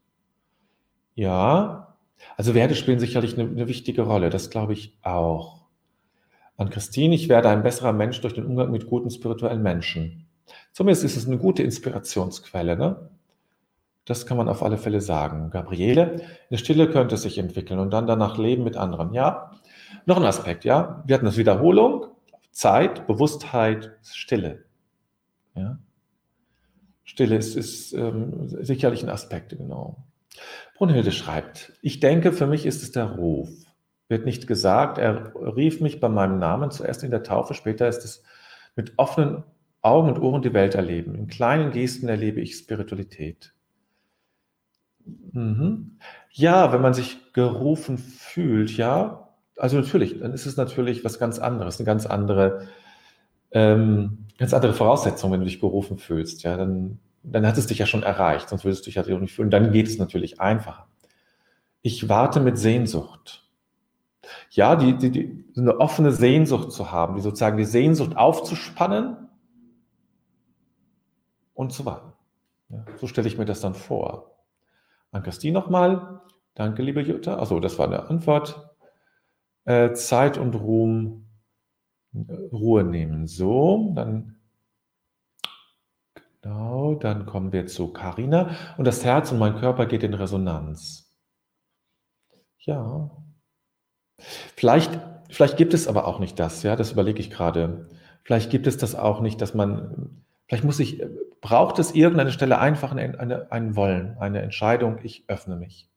Ja, 1.17 1.97
also 2.37 2.53
Werte 2.53 2.75
spielen 2.75 2.99
sicherlich 2.99 3.33
eine, 3.39 3.49
eine 3.49 3.67
wichtige 3.67 4.03
Rolle, 4.03 4.29
das 4.29 4.51
glaube 4.51 4.73
ich 4.73 4.95
auch. 5.01 5.65
An 6.57 6.69
Christine, 6.69 7.15
ich 7.15 7.27
werde 7.27 7.49
ein 7.49 7.63
besserer 7.63 7.91
Mensch 7.91 8.21
durch 8.21 8.35
den 8.35 8.45
Umgang 8.45 8.69
mit 8.69 8.85
guten 8.85 9.09
spirituellen 9.09 9.63
Menschen. 9.63 10.27
Zumindest 10.73 11.03
ist 11.03 11.17
es 11.17 11.25
eine 11.25 11.39
gute 11.39 11.63
Inspirationsquelle, 11.63 12.77
ne? 12.77 13.09
Das 14.05 14.27
kann 14.27 14.37
man 14.37 14.47
auf 14.47 14.61
alle 14.61 14.77
Fälle 14.77 15.01
sagen. 15.01 15.49
Gabriele, 15.49 16.21
eine 16.51 16.59
Stille 16.59 16.87
könnte 16.87 17.17
sich 17.17 17.39
entwickeln 17.39 17.79
und 17.79 17.89
dann 17.89 18.05
danach 18.05 18.37
leben 18.37 18.63
mit 18.63 18.77
anderen. 18.77 19.11
Ja, 19.15 19.53
noch 20.05 20.17
ein 20.17 20.23
Aspekt, 20.23 20.65
ja. 20.65 21.03
Wir 21.07 21.15
hatten 21.15 21.25
das 21.25 21.37
Wiederholung, 21.37 22.05
Zeit, 22.51 23.07
Bewusstheit, 23.07 23.97
Stille. 24.03 24.65
Ja. 25.55 25.79
Stille 27.03 27.37
ist, 27.37 27.55
ist 27.55 27.93
ähm, 27.93 28.47
sicherlich 28.47 29.01
ein 29.01 29.09
Aspekt, 29.09 29.57
genau. 29.57 29.97
Brunhilde 30.75 31.11
schreibt, 31.11 31.73
ich 31.81 31.99
denke, 31.99 32.31
für 32.31 32.47
mich 32.47 32.65
ist 32.65 32.83
es 32.83 32.91
der 32.91 33.05
Ruf. 33.05 33.49
Wird 34.09 34.25
nicht 34.25 34.47
gesagt, 34.47 34.97
er 34.97 35.33
rief 35.35 35.81
mich 35.81 35.99
bei 35.99 36.09
meinem 36.09 36.39
Namen 36.39 36.71
zuerst 36.71 37.03
in 37.03 37.11
der 37.11 37.23
Taufe, 37.23 37.53
später 37.53 37.87
ist 37.87 38.05
es 38.05 38.23
mit 38.75 38.93
offenen 38.97 39.43
Augen 39.81 40.09
und 40.09 40.21
Ohren 40.21 40.41
die 40.41 40.53
Welt 40.53 40.75
erleben. 40.75 41.15
In 41.15 41.27
kleinen 41.27 41.71
Gesten 41.71 42.07
erlebe 42.07 42.41
ich 42.41 42.55
Spiritualität. 42.55 43.53
Mhm. 45.31 45.97
Ja, 46.31 46.71
wenn 46.73 46.81
man 46.81 46.93
sich 46.93 47.33
gerufen 47.33 47.97
fühlt, 47.97 48.71
ja, 48.71 49.29
also 49.57 49.77
natürlich, 49.77 50.19
dann 50.19 50.33
ist 50.33 50.45
es 50.45 50.57
natürlich 50.57 51.03
was 51.03 51.19
ganz 51.19 51.39
anderes, 51.39 51.79
eine 51.79 51.85
ganz 51.85 52.05
andere, 52.05 52.67
ähm, 53.51 54.27
ganz 54.37 54.53
andere 54.53 54.73
Voraussetzung, 54.73 55.31
wenn 55.31 55.39
du 55.39 55.45
dich 55.45 55.59
gerufen 55.59 55.97
fühlst. 55.97 56.43
Ja, 56.43 56.57
dann, 56.57 56.99
dann 57.23 57.45
hat 57.45 57.57
es 57.57 57.67
dich 57.67 57.79
ja 57.79 57.85
schon 57.85 58.03
erreicht, 58.03 58.49
sonst 58.49 58.63
würdest 58.63 58.85
du 58.85 58.85
dich 58.85 58.95
ja 58.95 59.03
auch 59.03 59.19
nicht 59.19 59.33
fühlen. 59.33 59.49
Dann 59.49 59.71
geht 59.71 59.87
es 59.87 59.97
natürlich 59.97 60.39
einfacher. 60.39 60.87
Ich 61.81 62.09
warte 62.09 62.39
mit 62.39 62.57
Sehnsucht. 62.57 63.43
Ja, 64.49 64.75
die, 64.75 64.97
die, 64.97 65.11
die, 65.11 65.45
eine 65.57 65.79
offene 65.79 66.11
Sehnsucht 66.11 66.71
zu 66.71 66.91
haben, 66.91 67.15
die 67.15 67.21
sozusagen 67.21 67.57
die 67.57 67.65
Sehnsucht 67.65 68.17
aufzuspannen 68.17 69.29
und 71.53 71.71
zu 71.71 71.85
warten. 71.85 72.13
Ja, 72.69 72.85
so 72.97 73.07
stelle 73.07 73.27
ich 73.27 73.37
mir 73.37 73.45
das 73.45 73.61
dann 73.61 73.73
vor. 73.73 74.37
An 75.11 75.23
Christine 75.23 75.53
nochmal. 75.53 76.21
Danke, 76.55 76.81
liebe 76.81 77.01
Jutta. 77.01 77.39
Achso, 77.39 77.59
das 77.59 77.79
war 77.79 77.87
eine 77.87 78.09
Antwort. 78.09 78.69
Äh, 79.63 79.93
Zeit 79.93 80.37
und 80.37 80.55
Ruhm, 80.55 81.25
Ruhe 82.13 82.83
nehmen. 82.83 83.27
So, 83.27 83.93
dann 83.95 84.36
genau, 86.47 86.95
dann 86.95 87.25
kommen 87.25 87.51
wir 87.51 87.67
zu 87.67 87.91
Karina 87.91 88.55
und 88.77 88.85
das 88.85 89.03
Herz 89.03 89.31
und 89.31 89.39
mein 89.39 89.55
Körper 89.55 89.85
geht 89.85 90.03
in 90.03 90.13
Resonanz. 90.13 91.13
Ja. 92.59 93.11
Vielleicht, 94.55 94.99
vielleicht 95.29 95.57
gibt 95.57 95.73
es 95.73 95.87
aber 95.87 96.07
auch 96.07 96.19
nicht 96.19 96.39
das, 96.39 96.63
ja, 96.63 96.75
das 96.75 96.91
überlege 96.91 97.19
ich 97.19 97.29
gerade. 97.29 97.89
Vielleicht 98.23 98.49
gibt 98.49 98.67
es 98.67 98.77
das 98.77 98.95
auch 98.95 99.21
nicht, 99.21 99.41
dass 99.41 99.53
man, 99.53 100.23
vielleicht 100.47 100.63
muss 100.63 100.79
ich, 100.79 101.03
braucht 101.41 101.79
es 101.79 101.93
irgendeine 101.93 102.31
Stelle 102.31 102.59
einfach 102.59 102.91
eine, 102.91 103.19
eine, 103.19 103.51
ein 103.51 103.75
Wollen, 103.75 104.17
eine 104.17 104.41
Entscheidung, 104.41 104.99
ich 105.03 105.25
öffne 105.27 105.55
mich. 105.55 105.89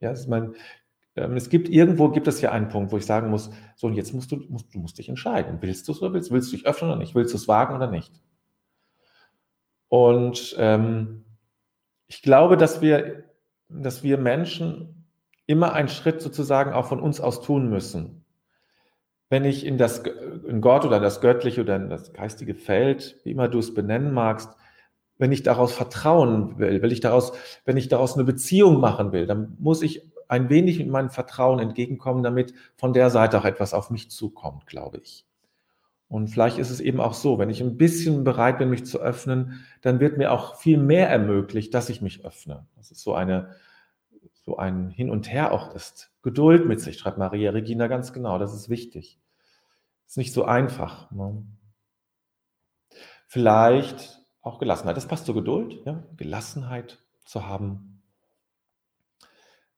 Ja, 0.00 0.10
ist 0.10 0.28
mein, 0.28 0.54
ähm, 1.16 1.36
es 1.36 1.50
gibt 1.50 1.68
irgendwo 1.68 2.08
gibt 2.10 2.28
es 2.28 2.40
ja 2.40 2.52
einen 2.52 2.68
Punkt, 2.68 2.92
wo 2.92 2.96
ich 2.96 3.06
sagen 3.06 3.30
muss, 3.30 3.50
so 3.76 3.88
und 3.88 3.94
jetzt 3.94 4.14
musst 4.14 4.30
du, 4.32 4.36
musst, 4.48 4.72
du 4.72 4.78
musst 4.78 4.98
dich 4.98 5.08
entscheiden. 5.08 5.58
Willst 5.60 5.88
du 5.88 5.92
es 5.92 6.02
oder 6.02 6.14
willst, 6.14 6.30
willst 6.30 6.52
du 6.52 6.56
dich 6.56 6.66
öffnen 6.66 6.90
oder 6.90 6.98
nicht? 6.98 7.14
Willst 7.14 7.32
du 7.32 7.36
es 7.36 7.48
wagen 7.48 7.74
oder 7.74 7.90
nicht? 7.90 8.12
Und 9.88 10.54
ähm, 10.58 11.24
ich 12.06 12.22
glaube, 12.22 12.56
dass 12.56 12.80
wir, 12.80 13.24
dass 13.68 14.02
wir 14.02 14.18
Menschen 14.18 15.06
immer 15.46 15.72
einen 15.72 15.88
Schritt 15.88 16.20
sozusagen 16.20 16.72
auch 16.72 16.86
von 16.86 17.00
uns 17.00 17.20
aus 17.20 17.40
tun 17.42 17.70
müssen. 17.70 18.24
Wenn 19.30 19.44
ich 19.44 19.64
in 19.66 19.76
das 19.76 20.02
in 20.46 20.60
Gott 20.60 20.84
oder 20.84 20.98
in 20.98 21.02
das 21.02 21.20
Göttliche 21.20 21.60
oder 21.60 21.76
in 21.76 21.90
das 21.90 22.12
geistige 22.12 22.54
Feld, 22.54 23.18
wie 23.24 23.32
immer 23.32 23.48
du 23.48 23.58
es 23.58 23.74
benennen 23.74 24.12
magst, 24.12 24.56
wenn 25.18 25.32
ich 25.32 25.42
daraus 25.42 25.72
vertrauen 25.72 26.58
will, 26.58 26.80
will 26.80 26.92
ich 26.92 27.00
daraus, 27.00 27.32
wenn 27.64 27.76
ich 27.76 27.88
daraus 27.88 28.14
eine 28.14 28.24
Beziehung 28.24 28.80
machen 28.80 29.12
will, 29.12 29.26
dann 29.26 29.56
muss 29.58 29.82
ich 29.82 30.10
ein 30.28 30.48
wenig 30.48 30.78
mit 30.78 30.88
meinem 30.88 31.10
Vertrauen 31.10 31.58
entgegenkommen, 31.58 32.22
damit 32.22 32.54
von 32.76 32.92
der 32.92 33.10
Seite 33.10 33.38
auch 33.38 33.44
etwas 33.44 33.74
auf 33.74 33.90
mich 33.90 34.10
zukommt, 34.10 34.66
glaube 34.66 34.98
ich. 34.98 35.27
Und 36.08 36.28
vielleicht 36.28 36.58
ist 36.58 36.70
es 36.70 36.80
eben 36.80 37.00
auch 37.00 37.12
so, 37.12 37.38
wenn 37.38 37.50
ich 37.50 37.60
ein 37.60 37.76
bisschen 37.76 38.24
bereit 38.24 38.58
bin, 38.58 38.70
mich 38.70 38.86
zu 38.86 38.98
öffnen, 38.98 39.64
dann 39.82 40.00
wird 40.00 40.16
mir 40.16 40.32
auch 40.32 40.56
viel 40.56 40.78
mehr 40.78 41.08
ermöglicht, 41.10 41.74
dass 41.74 41.90
ich 41.90 42.00
mich 42.00 42.24
öffne. 42.24 42.66
Das 42.76 42.90
ist 42.90 43.02
so 43.02 43.14
eine, 43.14 43.54
so 44.44 44.56
ein 44.56 44.88
Hin 44.88 45.10
und 45.10 45.30
Her 45.30 45.52
auch 45.52 45.74
ist. 45.74 46.10
Geduld 46.22 46.66
mit 46.66 46.80
sich, 46.80 46.98
schreibt 46.98 47.18
Maria 47.18 47.50
Regina 47.50 47.88
ganz 47.88 48.14
genau. 48.14 48.38
Das 48.38 48.54
ist 48.54 48.70
wichtig. 48.70 49.20
Ist 50.06 50.16
nicht 50.16 50.32
so 50.32 50.44
einfach. 50.44 51.10
Ne? 51.10 51.44
Vielleicht 53.26 54.22
auch 54.40 54.58
Gelassenheit. 54.58 54.96
Das 54.96 55.06
passt 55.06 55.26
zur 55.26 55.34
Geduld, 55.34 55.84
ja? 55.84 56.02
Gelassenheit 56.16 56.98
zu 57.26 57.46
haben. 57.46 58.02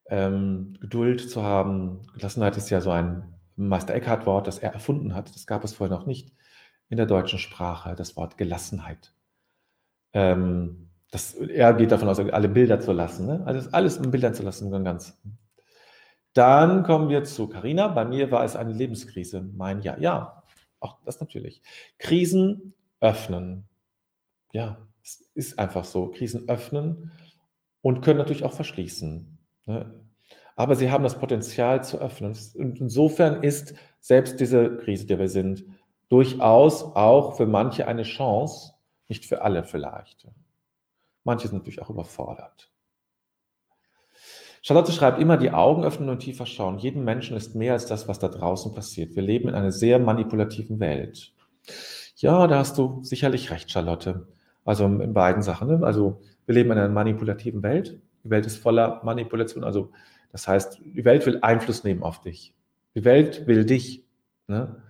Ähm, 0.07 0.77
Geduld 0.81 1.29
zu 1.29 1.43
haben. 1.43 2.03
Gelassenheit 2.15 2.57
ist 2.57 2.71
ja 2.71 2.81
so 2.81 2.93
ein 2.93 3.35
Meister 3.69 3.95
Eckhart-Wort, 3.95 4.47
das 4.47 4.59
er 4.59 4.73
erfunden 4.73 5.15
hat. 5.15 5.35
Das 5.35 5.47
gab 5.47 5.65
es 5.65 5.75
vorher 5.75 5.97
noch 5.97 6.07
nicht 6.07 6.33
in 6.89 6.97
der 6.97 7.07
deutschen 7.07 7.39
Sprache, 7.39 7.95
das 7.95 8.17
Wort 8.17 8.37
Gelassenheit. 8.37 9.13
Ähm, 10.13 10.91
das, 11.11 11.35
er 11.35 11.75
geht 11.75 11.93
davon 11.93 12.09
aus, 12.09 12.19
alle 12.19 12.49
Bilder 12.49 12.81
zu 12.81 12.93
lassen. 12.93 13.27
Ne? 13.27 13.43
Also 13.45 13.71
alles 13.71 13.97
in 13.97 14.11
Bildern 14.11 14.35
zu 14.35 14.43
lassen, 14.43 14.71
ganz. 14.85 15.19
Dann 16.33 16.85
kommen 16.85 17.09
wir 17.09 17.25
zu 17.25 17.49
Carina. 17.49 17.89
Bei 17.89 18.05
mir 18.05 18.31
war 18.31 18.45
es 18.45 18.55
eine 18.55 18.73
Lebenskrise. 18.73 19.41
Mein 19.41 19.83
Ja, 19.83 19.99
ja, 19.99 20.45
auch 20.79 20.99
das 21.05 21.21
natürlich. 21.21 21.63
Krisen 21.99 22.75
öffnen. 23.01 23.69
Ja, 24.53 24.79
es 25.03 25.29
ist 25.35 25.59
einfach 25.59 25.85
so. 25.85 26.09
Krisen 26.09 26.49
öffnen 26.49 27.11
und 27.83 28.03
können 28.03 28.19
natürlich 28.19 28.45
auch 28.45 28.53
verschließen. 28.53 29.39
Ne? 29.67 30.00
Aber 30.61 30.75
sie 30.75 30.91
haben 30.91 31.05
das 31.05 31.19
Potenzial 31.19 31.83
zu 31.83 31.99
öffnen. 31.99 32.37
Und 32.55 32.81
insofern 32.81 33.43
ist 33.43 33.73
selbst 33.99 34.41
diese 34.41 34.77
Krise, 34.77 35.07
die 35.07 35.19
wir 35.19 35.31
sind, 35.31 35.65
durchaus 36.11 36.83
auch 36.83 37.39
für 37.39 37.47
manche 37.47 37.89
eine 37.89 38.03
Chance, 38.03 38.75
nicht 39.09 39.25
für 39.25 39.41
alle 39.41 39.65
vielleicht. 39.65 40.29
Manche 41.25 41.49
sind 41.49 41.57
natürlich 41.57 41.81
auch 41.81 41.89
überfordert. 41.89 42.71
Charlotte 44.61 44.93
schreibt 44.93 45.19
immer, 45.19 45.39
die 45.39 45.51
Augen 45.51 45.83
öffnen 45.83 46.11
und 46.11 46.19
tiefer 46.19 46.45
schauen. 46.45 46.77
Jedem 46.77 47.05
Menschen 47.05 47.39
ist 47.39 47.55
mehr 47.55 47.73
als 47.73 47.87
das, 47.87 48.07
was 48.07 48.19
da 48.19 48.29
draußen 48.29 48.75
passiert. 48.75 49.17
Wir 49.17 49.23
leben 49.23 49.49
in 49.49 49.55
einer 49.55 49.73
sehr 49.73 49.99
manipulativen 49.99 50.79
Welt. 50.79 51.33
Ja, 52.17 52.47
da 52.47 52.59
hast 52.59 52.77
du 52.77 53.03
sicherlich 53.03 53.51
recht, 53.51 53.71
Charlotte. 53.71 54.29
Also 54.67 54.85
in 54.85 55.15
beiden 55.15 55.43
Sachen. 55.43 55.69
Ne? 55.69 55.87
Also 55.87 56.21
wir 56.45 56.55
leben 56.55 56.71
in 56.71 56.77
einer 56.77 56.91
manipulativen 56.91 57.63
Welt. 57.63 57.99
Die 58.25 58.29
Welt 58.29 58.45
ist 58.45 58.59
voller 58.59 59.01
Manipulation. 59.05 59.65
Also 59.65 59.93
das 60.33 60.47
heißt, 60.49 60.81
die 60.85 61.05
Welt 61.05 61.27
will 61.27 61.39
Einfluss 61.43 61.85
nehmen 61.85 62.03
auf 62.03 62.21
dich. 62.21 62.55
Die 62.95 63.05
Welt 63.05 63.47
will 63.47 63.65
dich. 63.65 64.05
Ne? 64.47 64.83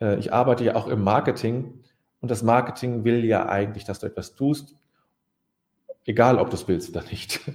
Äh, 0.00 0.18
ich 0.18 0.32
arbeite 0.32 0.64
ja 0.64 0.74
auch 0.76 0.88
im 0.88 1.02
Marketing 1.02 1.84
und 2.20 2.30
das 2.30 2.42
Marketing 2.42 3.04
will 3.04 3.24
ja 3.24 3.48
eigentlich, 3.48 3.84
dass 3.84 4.00
du 4.00 4.06
etwas 4.06 4.34
tust, 4.34 4.76
egal 6.04 6.38
ob 6.38 6.50
du 6.50 6.56
es 6.56 6.68
willst 6.68 6.90
oder 6.90 7.02
nicht. 7.02 7.40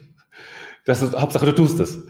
Das 0.86 1.02
ist 1.02 1.16
Hauptsache, 1.18 1.46
du 1.46 1.54
tust 1.54 1.80
es. 1.80 2.06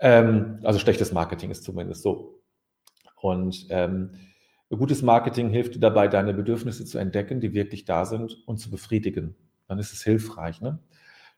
Ähm, 0.00 0.58
also 0.62 0.78
schlechtes 0.78 1.12
Marketing 1.12 1.50
ist 1.50 1.62
zumindest 1.62 2.02
so. 2.02 2.40
Und 3.20 3.66
ähm, 3.68 4.12
gutes 4.70 5.02
Marketing 5.02 5.50
hilft 5.50 5.74
dir 5.74 5.80
dabei, 5.80 6.08
deine 6.08 6.32
Bedürfnisse 6.32 6.84
zu 6.84 6.96
entdecken, 6.96 7.40
die 7.40 7.52
wirklich 7.52 7.84
da 7.84 8.06
sind 8.06 8.42
und 8.46 8.56
zu 8.56 8.70
befriedigen. 8.70 9.36
Dann 9.68 9.78
ist 9.78 9.92
es 9.92 10.02
hilfreich. 10.02 10.60
Ne? 10.60 10.78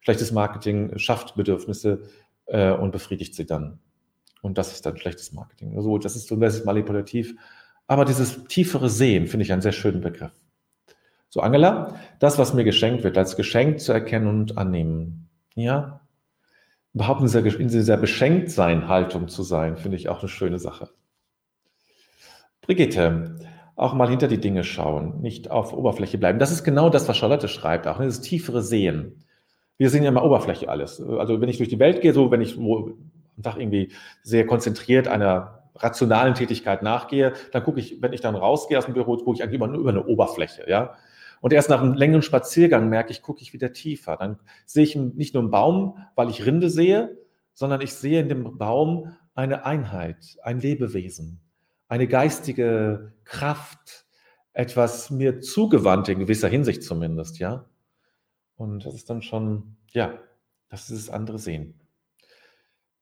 Schlechtes 0.01 0.33
Marketing 0.33 0.97
schafft 0.99 1.35
Bedürfnisse, 1.35 2.03
äh, 2.47 2.73
und 2.73 2.93
befriedigt 2.93 3.35
sie 3.35 3.47
dann. 3.47 3.79
Und 4.43 4.59
das 4.59 4.73
ist 4.73 4.87
dann 4.87 4.97
schlechtes 4.97 5.33
Marketing. 5.33 5.77
Also 5.77 5.99
das 5.99 6.17
ist 6.17 6.29
so 6.29 6.37
ein 6.37 6.41
bisschen 6.41 6.65
manipulativ. 6.65 7.35
Aber 7.87 8.05
dieses 8.05 8.45
tiefere 8.45 8.89
Sehen 8.89 9.27
finde 9.27 9.45
ich 9.45 9.53
einen 9.53 9.63
sehr 9.63 9.73
schönen 9.73 10.01
Begriff. 10.01 10.33
So, 11.29 11.41
Angela, 11.41 11.97
das, 12.19 12.39
was 12.39 12.55
mir 12.55 12.65
geschenkt 12.65 13.05
wird, 13.05 13.19
als 13.19 13.37
Geschenk 13.37 13.81
zu 13.81 13.93
erkennen 13.93 14.27
und 14.29 14.59
annehmen. 14.59 15.29
Ja, 15.55 16.01
überhaupt 16.95 17.21
in 17.21 17.27
dieser, 17.27 17.43
dieser 17.43 17.97
Beschenktsein-Haltung 17.97 19.29
zu 19.29 19.43
sein, 19.43 19.77
finde 19.77 19.97
ich 19.97 20.09
auch 20.09 20.21
eine 20.21 20.29
schöne 20.29 20.59
Sache. 20.59 20.91
Brigitte, 22.63 23.37
auch 23.77 23.93
mal 23.93 24.09
hinter 24.09 24.29
die 24.29 24.41
Dinge 24.41 24.65
schauen, 24.65 25.21
nicht 25.21 25.51
auf 25.51 25.73
Oberfläche 25.73 26.19
bleiben. 26.19 26.39
Das 26.39 26.51
ist 26.51 26.65
genau 26.65 26.89
das, 26.89 27.07
was 27.07 27.17
Charlotte 27.19 27.49
schreibt, 27.49 27.87
auch 27.87 27.99
dieses 27.99 28.23
tiefere 28.23 28.63
Sehen 28.63 29.26
wir 29.79 29.91
sehen 29.91 30.03
ja 30.03 30.09
immer 30.09 30.25
Oberfläche 30.25 30.69
alles. 30.69 31.01
Also 31.01 31.41
wenn 31.41 31.49
ich 31.49 31.59
durch 31.59 31.69
die 31.69 31.79
Welt 31.79 32.01
gehe, 32.01 32.13
so 32.13 32.31
wenn 32.31 32.41
ich 32.41 32.57
am 32.57 32.97
Tag 33.43 33.59
irgendwie 33.59 33.93
sehr 34.23 34.47
konzentriert 34.47 35.09
einer 35.09 35.63
rationalen 35.75 36.35
Tätigkeit 36.35 36.83
nachgehe, 36.83 37.35
dann 37.53 37.63
gucke 37.63 37.81
ich, 37.81 38.01
wenn 38.01 38.13
ich 38.13 38.21
dann 38.21 38.35
rausgehe 38.35 38.79
aus 38.79 38.87
dem 38.87 38.95
Büro, 38.95 39.17
gucke 39.19 39.35
ich 39.37 39.43
eigentlich 39.43 39.57
immer 39.57 39.67
nur 39.67 39.81
über 39.81 39.91
eine 39.91 40.07
Oberfläche, 40.07 40.65
ja. 40.69 40.95
Und 41.43 41.53
erst 41.53 41.69
nach 41.69 41.83
einem 41.83 41.93
längeren 41.93 42.23
Spaziergang 42.23 42.89
merke 42.89 43.11
ich, 43.13 43.21
gucke 43.21 43.43
ich 43.43 43.53
wieder 43.53 43.73
tiefer. 43.73 44.17
Dann 44.17 44.39
sehe 44.65 44.85
ich 44.85 44.97
nicht 44.97 45.35
nur 45.35 45.43
einen 45.43 45.51
Baum, 45.51 45.99
weil 46.15 46.31
ich 46.31 46.47
Rinde 46.47 46.71
sehe, 46.71 47.19
sondern 47.53 47.83
ich 47.83 47.93
sehe 47.93 48.21
in 48.21 48.29
dem 48.29 48.57
Baum 48.57 49.15
eine 49.35 49.67
Einheit, 49.67 50.39
ein 50.43 50.61
Lebewesen, 50.61 51.41
eine 51.89 52.09
geistige 52.09 53.13
Kraft, 53.25 54.07
etwas 54.55 55.11
mir 55.11 55.41
zugewandt 55.41 56.09
in 56.09 56.19
gewisser 56.19 56.49
Hinsicht 56.49 56.83
zumindest, 56.83 57.39
ja. 57.39 57.67
Und 58.57 58.85
das 58.85 58.95
ist 58.95 59.11
dann 59.11 59.23
schon, 59.23 59.77
ja, 59.93 60.19
das 60.69 60.91
ist 60.91 61.09
das 61.09 61.15
andere 61.15 61.39
Sehen. 61.39 61.75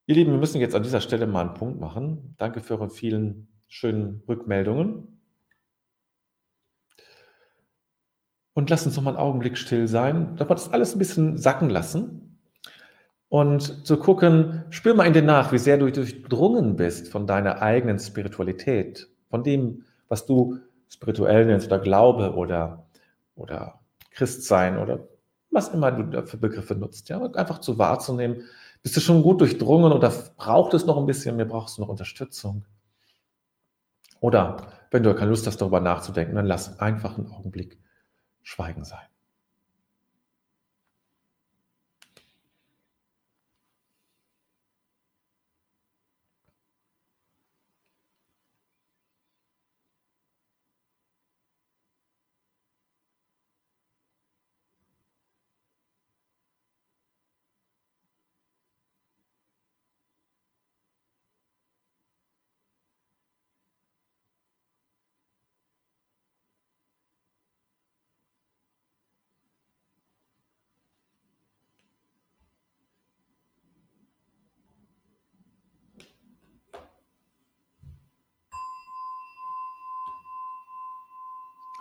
Ihr 0.07 0.17
Lieben, 0.17 0.33
wir 0.33 0.39
müssen 0.39 0.61
jetzt 0.61 0.75
an 0.75 0.83
dieser 0.83 1.01
Stelle 1.01 1.27
mal 1.27 1.47
einen 1.47 1.55
Punkt 1.55 1.81
machen. 1.81 2.35
Danke 2.37 2.61
für 2.61 2.75
eure 2.75 2.91
vielen 2.91 3.49
schönen 3.69 4.23
Rückmeldungen. 4.29 5.21
Und 8.53 8.71
lasst 8.71 8.87
uns 8.87 8.97
noch 8.97 9.03
mal 9.03 9.11
einen 9.13 9.19
Augenblick 9.19 9.57
still 9.57 9.89
sein, 9.89 10.37
dass 10.37 10.49
wir 10.49 10.55
das 10.55 10.73
alles 10.73 10.95
ein 10.95 10.99
bisschen 10.99 11.39
sacken 11.39 11.71
lassen 11.71 12.39
und 13.29 13.87
zu 13.87 13.97
gucken, 13.97 14.65
spür 14.71 14.95
mal 14.95 15.07
in 15.07 15.13
dir 15.13 15.23
nach, 15.23 15.51
wie 15.53 15.59
sehr 15.59 15.79
du 15.79 15.91
durchdrungen 15.91 16.77
bist 16.77 17.09
von 17.09 17.27
deiner 17.27 17.63
eigenen 17.63 17.99
Spiritualität, 17.99 19.09
von 19.29 19.43
dem, 19.43 19.85
was 20.09 20.27
du 20.27 20.59
spirituell 20.89 21.47
nennst 21.47 21.67
oder 21.67 21.81
Glaube 21.81 22.35
oder, 22.35 22.87
oder 23.35 23.81
Christsein 24.13 24.79
oder 24.79 25.09
was 25.55 25.69
immer 25.69 25.93
du 25.93 26.27
für 26.27 26.37
Begriffe 26.37 26.75
nutzt, 26.75 27.09
ja, 27.09 27.25
einfach 27.33 27.61
zu 27.61 27.79
wahrzunehmen, 27.79 28.43
bist 28.83 28.97
du 28.97 29.01
schon 29.01 29.23
gut 29.23 29.41
durchdrungen 29.41 29.93
oder 29.93 30.13
braucht 30.37 30.75
es 30.75 30.85
noch 30.85 30.99
ein 30.99 31.07
bisschen, 31.07 31.37
mir 31.37 31.47
brauchst 31.47 31.79
du 31.79 31.83
noch 31.83 31.89
Unterstützung. 31.89 32.65
Oder 34.21 34.69
wenn 34.91 35.03
du 35.03 35.15
keine 35.15 35.31
Lust 35.31 35.47
hast, 35.47 35.59
darüber 35.59 35.81
nachzudenken, 35.81 36.35
dann 36.35 36.47
lass 36.47 36.81
einfach 36.81 37.17
einen 37.17 37.31
Augenblick 37.31 37.79
Schweigen 38.43 38.85
sein. 38.85 39.07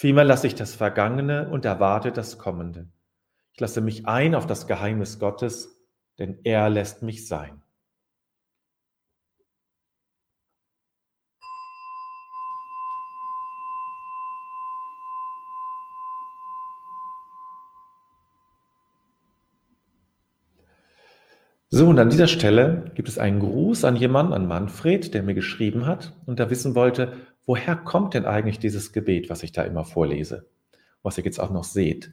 Vielmehr 0.00 0.24
lasse 0.24 0.46
ich 0.46 0.54
das 0.54 0.74
Vergangene 0.74 1.50
und 1.50 1.66
erwarte 1.66 2.10
das 2.10 2.38
Kommende. 2.38 2.88
Ich 3.52 3.60
lasse 3.60 3.82
mich 3.82 4.06
ein 4.06 4.34
auf 4.34 4.46
das 4.46 4.66
Geheimnis 4.66 5.18
Gottes, 5.18 5.78
denn 6.18 6.38
er 6.42 6.70
lässt 6.70 7.02
mich 7.02 7.28
sein. 7.28 7.62
So, 21.68 21.88
und 21.88 21.98
an 21.98 22.08
dieser 22.08 22.26
Stelle 22.26 22.90
gibt 22.94 23.10
es 23.10 23.18
einen 23.18 23.40
Gruß 23.40 23.84
an 23.84 23.96
jemanden, 23.96 24.32
an 24.32 24.48
Manfred, 24.48 25.12
der 25.12 25.22
mir 25.22 25.34
geschrieben 25.34 25.84
hat 25.84 26.16
und 26.24 26.38
der 26.38 26.48
wissen 26.48 26.74
wollte, 26.74 27.12
woher 27.50 27.74
kommt 27.74 28.14
denn 28.14 28.26
eigentlich 28.26 28.60
dieses 28.60 28.92
Gebet, 28.92 29.28
was 29.28 29.42
ich 29.42 29.50
da 29.50 29.64
immer 29.64 29.84
vorlese, 29.84 30.46
was 31.02 31.18
ihr 31.18 31.24
jetzt 31.24 31.40
auch 31.40 31.50
noch 31.50 31.64
seht. 31.64 32.12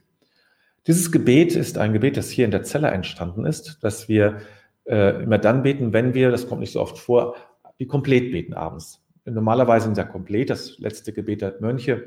Dieses 0.88 1.12
Gebet 1.12 1.54
ist 1.54 1.78
ein 1.78 1.92
Gebet, 1.92 2.16
das 2.16 2.28
hier 2.28 2.44
in 2.44 2.50
der 2.50 2.64
Zelle 2.64 2.88
entstanden 2.88 3.46
ist, 3.46 3.78
dass 3.84 4.08
wir 4.08 4.40
äh, 4.84 5.22
immer 5.22 5.38
dann 5.38 5.62
beten, 5.62 5.92
wenn 5.92 6.12
wir, 6.12 6.32
das 6.32 6.48
kommt 6.48 6.60
nicht 6.60 6.72
so 6.72 6.80
oft 6.80 6.98
vor, 6.98 7.36
die 7.78 7.86
komplett 7.86 8.32
beten 8.32 8.52
abends. 8.52 9.06
Normalerweise 9.26 9.84
sind 9.84 9.96
ja 9.96 10.02
komplett, 10.02 10.50
das 10.50 10.76
letzte 10.80 11.12
Gebet 11.12 11.40
der 11.42 11.54
Mönche, 11.60 12.06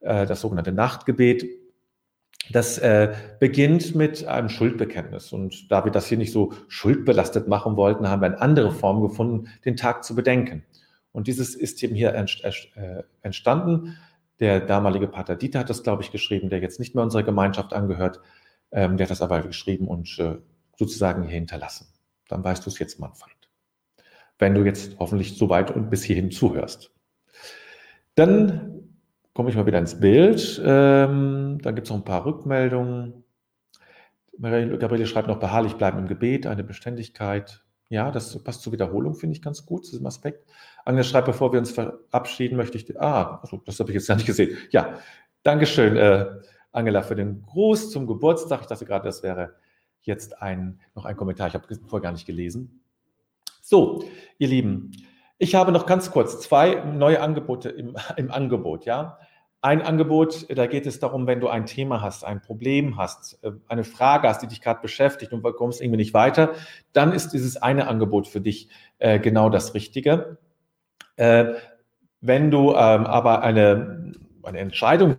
äh, 0.00 0.26
das 0.26 0.40
sogenannte 0.40 0.72
Nachtgebet, 0.72 1.44
das 2.50 2.78
äh, 2.78 3.14
beginnt 3.38 3.94
mit 3.94 4.26
einem 4.26 4.48
Schuldbekenntnis. 4.48 5.32
Und 5.32 5.70
da 5.70 5.84
wir 5.84 5.92
das 5.92 6.08
hier 6.08 6.18
nicht 6.18 6.32
so 6.32 6.52
schuldbelastet 6.66 7.46
machen 7.46 7.76
wollten, 7.76 8.08
haben 8.08 8.22
wir 8.22 8.26
eine 8.26 8.40
andere 8.40 8.72
Form 8.72 9.02
gefunden, 9.02 9.46
den 9.64 9.76
Tag 9.76 10.02
zu 10.02 10.16
bedenken. 10.16 10.64
Und 11.12 11.26
dieses 11.26 11.54
ist 11.54 11.82
eben 11.82 11.94
hier 11.94 12.14
äh, 12.14 13.02
entstanden. 13.20 13.96
Der 14.40 14.60
damalige 14.60 15.06
Pater 15.06 15.36
Dieter 15.36 15.60
hat 15.60 15.70
das, 15.70 15.82
glaube 15.82 16.02
ich, 16.02 16.10
geschrieben, 16.10 16.48
der 16.50 16.60
jetzt 16.60 16.80
nicht 16.80 16.94
mehr 16.94 17.04
unserer 17.04 17.22
Gemeinschaft 17.22 17.72
angehört. 17.72 18.20
Ähm, 18.72 18.96
der 18.96 19.06
hat 19.06 19.10
das 19.10 19.22
aber 19.22 19.42
geschrieben 19.42 19.86
und 19.86 20.18
äh, 20.18 20.38
sozusagen 20.76 21.22
hier 21.22 21.34
hinterlassen. 21.34 21.86
Dann 22.28 22.42
weißt 22.42 22.64
du 22.64 22.70
es 22.70 22.78
jetzt, 22.78 22.98
Manfred. 22.98 23.36
Wenn 24.38 24.54
du 24.54 24.64
jetzt 24.64 24.98
hoffentlich 24.98 25.36
so 25.36 25.48
weit 25.50 25.70
und 25.70 25.90
bis 25.90 26.02
hierhin 26.02 26.30
zuhörst. 26.30 26.90
Dann 28.14 28.72
komme 29.34 29.50
ich 29.50 29.56
mal 29.56 29.66
wieder 29.66 29.78
ins 29.78 30.00
Bild. 30.00 30.60
Ähm, 30.64 31.58
dann 31.62 31.74
gibt 31.74 31.86
es 31.86 31.90
noch 31.90 31.98
ein 31.98 32.04
paar 32.04 32.24
Rückmeldungen. 32.24 33.24
Gabriele 34.40 35.06
schreibt 35.06 35.28
noch 35.28 35.38
beharrlich 35.38 35.74
bleiben 35.74 35.98
im 35.98 36.08
Gebet, 36.08 36.46
eine 36.46 36.64
Beständigkeit. 36.64 37.62
Ja, 37.92 38.10
das 38.10 38.42
passt 38.42 38.62
zur 38.62 38.72
Wiederholung, 38.72 39.14
finde 39.14 39.36
ich 39.36 39.42
ganz 39.42 39.66
gut, 39.66 39.84
zu 39.84 39.90
diesem 39.90 40.06
Aspekt. 40.06 40.46
Agnes 40.86 41.06
schreibt, 41.06 41.26
bevor 41.26 41.52
wir 41.52 41.58
uns 41.58 41.72
verabschieden, 41.72 42.56
möchte 42.56 42.78
ich, 42.78 42.98
ah, 42.98 43.38
also 43.42 43.58
das 43.66 43.78
habe 43.80 43.90
ich 43.90 43.96
jetzt 43.96 44.08
gar 44.08 44.14
nicht 44.14 44.24
gesehen. 44.24 44.56
Ja, 44.70 44.98
Dankeschön, 45.42 45.98
äh, 45.98 46.24
Angela, 46.72 47.02
für 47.02 47.16
den 47.16 47.42
Gruß 47.42 47.90
zum 47.90 48.06
Geburtstag. 48.06 48.62
Ich 48.62 48.66
dachte 48.66 48.86
gerade, 48.86 49.04
das 49.04 49.22
wäre 49.22 49.56
jetzt 50.00 50.40
ein, 50.40 50.80
noch 50.94 51.04
ein 51.04 51.18
Kommentar. 51.18 51.48
Ich 51.48 51.54
habe 51.54 51.66
vorher 51.86 52.00
gar 52.00 52.12
nicht 52.12 52.24
gelesen. 52.24 52.80
So, 53.60 54.02
ihr 54.38 54.48
Lieben, 54.48 54.92
ich 55.36 55.54
habe 55.54 55.70
noch 55.70 55.84
ganz 55.84 56.10
kurz 56.10 56.40
zwei 56.40 56.76
neue 56.76 57.20
Angebote 57.20 57.68
im, 57.68 57.94
im 58.16 58.30
Angebot, 58.30 58.86
ja. 58.86 59.18
Ein 59.64 59.80
Angebot, 59.80 60.46
da 60.50 60.66
geht 60.66 60.86
es 60.86 60.98
darum, 60.98 61.28
wenn 61.28 61.38
du 61.38 61.46
ein 61.46 61.66
Thema 61.66 62.02
hast, 62.02 62.24
ein 62.24 62.40
Problem 62.40 62.96
hast, 62.96 63.38
äh, 63.44 63.52
eine 63.68 63.84
Frage 63.84 64.28
hast, 64.28 64.42
die 64.42 64.48
dich 64.48 64.60
gerade 64.60 64.80
beschäftigt 64.80 65.32
und 65.32 65.44
du 65.44 65.52
kommst 65.52 65.80
irgendwie 65.80 65.98
nicht 65.98 66.14
weiter, 66.14 66.54
dann 66.92 67.12
ist 67.12 67.32
dieses 67.32 67.56
eine 67.58 67.86
Angebot 67.86 68.26
für 68.26 68.40
dich 68.40 68.68
äh, 68.98 69.20
genau 69.20 69.50
das 69.50 69.72
Richtige. 69.74 70.38
Äh, 71.14 71.54
wenn 72.20 72.50
du 72.50 72.70
ähm, 72.70 73.06
aber 73.06 73.42
eine, 73.42 74.12
eine 74.42 74.58
Entscheidung 74.58 75.18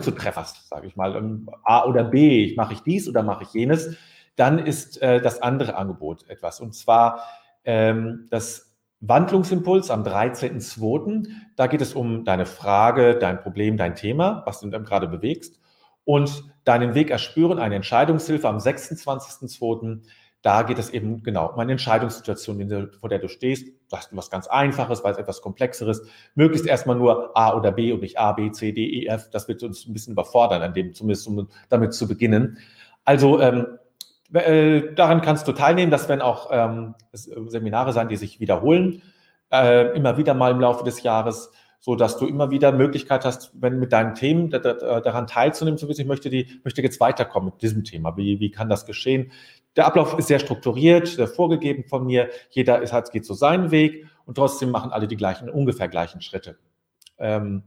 zu 0.00 0.10
treffen 0.10 0.40
hast, 0.40 0.68
sage 0.68 0.88
ich 0.88 0.96
mal, 0.96 1.14
ähm, 1.14 1.48
A 1.62 1.84
oder 1.84 2.02
B, 2.02 2.54
mache 2.56 2.72
ich 2.72 2.80
dies 2.80 3.08
oder 3.08 3.22
mache 3.22 3.44
ich 3.44 3.52
jenes, 3.52 3.96
dann 4.34 4.58
ist 4.58 5.00
das 5.00 5.40
andere 5.40 5.76
Angebot 5.76 6.28
etwas. 6.28 6.60
Und 6.60 6.74
zwar 6.74 7.22
ähm, 7.64 8.26
das 8.30 8.65
Wandlungsimpuls 9.00 9.90
am 9.90 10.02
13.02. 10.02 11.28
Da 11.56 11.66
geht 11.66 11.82
es 11.82 11.94
um 11.94 12.24
deine 12.24 12.46
Frage, 12.46 13.18
dein 13.18 13.40
Problem, 13.40 13.76
dein 13.76 13.94
Thema, 13.94 14.42
was 14.46 14.60
du 14.60 14.70
gerade 14.70 15.08
bewegst. 15.08 15.60
Und 16.04 16.44
deinen 16.64 16.94
Weg 16.94 17.10
erspüren, 17.10 17.58
eine 17.58 17.74
Entscheidungshilfe 17.74 18.48
am 18.48 18.58
26.02. 18.58 20.02
Da 20.42 20.62
geht 20.62 20.78
es 20.78 20.90
eben 20.90 21.24
genau 21.24 21.52
um 21.52 21.58
eine 21.58 21.72
Entscheidungssituation, 21.72 22.90
vor 23.00 23.08
der 23.08 23.18
du 23.18 23.28
stehst. 23.28 23.66
Du 23.90 23.96
hast 23.96 24.14
was 24.16 24.30
ganz 24.30 24.46
Einfaches, 24.46 25.02
weil 25.02 25.12
es 25.12 25.18
etwas 25.18 25.42
Komplexeres. 25.42 26.02
Möglichst 26.36 26.66
erstmal 26.66 26.96
nur 26.96 27.36
A 27.36 27.56
oder 27.56 27.72
B 27.72 27.92
und 27.92 28.02
nicht 28.02 28.18
A, 28.18 28.32
B, 28.32 28.52
C, 28.52 28.70
D, 28.70 28.86
E, 28.86 29.06
F. 29.06 29.28
Das 29.30 29.48
wird 29.48 29.64
uns 29.64 29.86
ein 29.86 29.92
bisschen 29.92 30.12
überfordern, 30.12 30.62
an 30.62 30.72
dem, 30.72 30.94
zumindest 30.94 31.26
um 31.26 31.48
damit 31.68 31.94
zu 31.94 32.06
beginnen. 32.06 32.58
Also 33.04 33.40
ähm, 33.40 33.66
äh, 34.32 34.94
daran 34.94 35.20
kannst 35.20 35.46
du 35.48 35.52
teilnehmen. 35.52 35.90
Das 35.90 36.08
werden 36.08 36.22
auch 36.22 36.50
ähm, 36.52 36.94
Seminare 37.12 37.92
sein, 37.92 38.08
die 38.08 38.16
sich 38.16 38.40
wiederholen, 38.40 39.02
äh, 39.52 39.96
immer 39.96 40.16
wieder 40.16 40.34
mal 40.34 40.52
im 40.52 40.60
Laufe 40.60 40.84
des 40.84 41.02
Jahres, 41.02 41.50
so 41.78 41.94
dass 41.94 42.18
du 42.18 42.26
immer 42.26 42.50
wieder 42.50 42.72
Möglichkeit 42.72 43.24
hast, 43.24 43.52
wenn 43.54 43.78
mit 43.78 43.92
deinen 43.92 44.14
Themen 44.14 44.50
da, 44.50 44.58
da, 44.58 45.00
daran 45.00 45.26
teilzunehmen, 45.26 45.78
zu 45.78 45.88
wissen, 45.88 46.00
ich 46.02 46.06
möchte 46.06 46.30
die, 46.30 46.60
möchte 46.64 46.82
jetzt 46.82 47.00
weiterkommen 47.00 47.50
mit 47.52 47.62
diesem 47.62 47.84
Thema. 47.84 48.16
Wie, 48.16 48.40
wie 48.40 48.50
kann 48.50 48.68
das 48.68 48.86
geschehen? 48.86 49.30
Der 49.76 49.86
Ablauf 49.86 50.18
ist 50.18 50.28
sehr 50.28 50.38
strukturiert, 50.38 51.06
sehr 51.06 51.28
vorgegeben 51.28 51.84
von 51.84 52.06
mir. 52.06 52.30
Jeder 52.50 52.80
ist, 52.82 52.92
hat, 52.92 53.12
geht 53.12 53.26
so 53.26 53.34
seinen 53.34 53.70
Weg 53.70 54.06
und 54.24 54.36
trotzdem 54.36 54.70
machen 54.70 54.90
alle 54.90 55.06
die 55.06 55.16
gleichen, 55.16 55.50
ungefähr 55.50 55.88
gleichen 55.88 56.22
Schritte. 56.22 56.58
Ähm, 57.18 57.62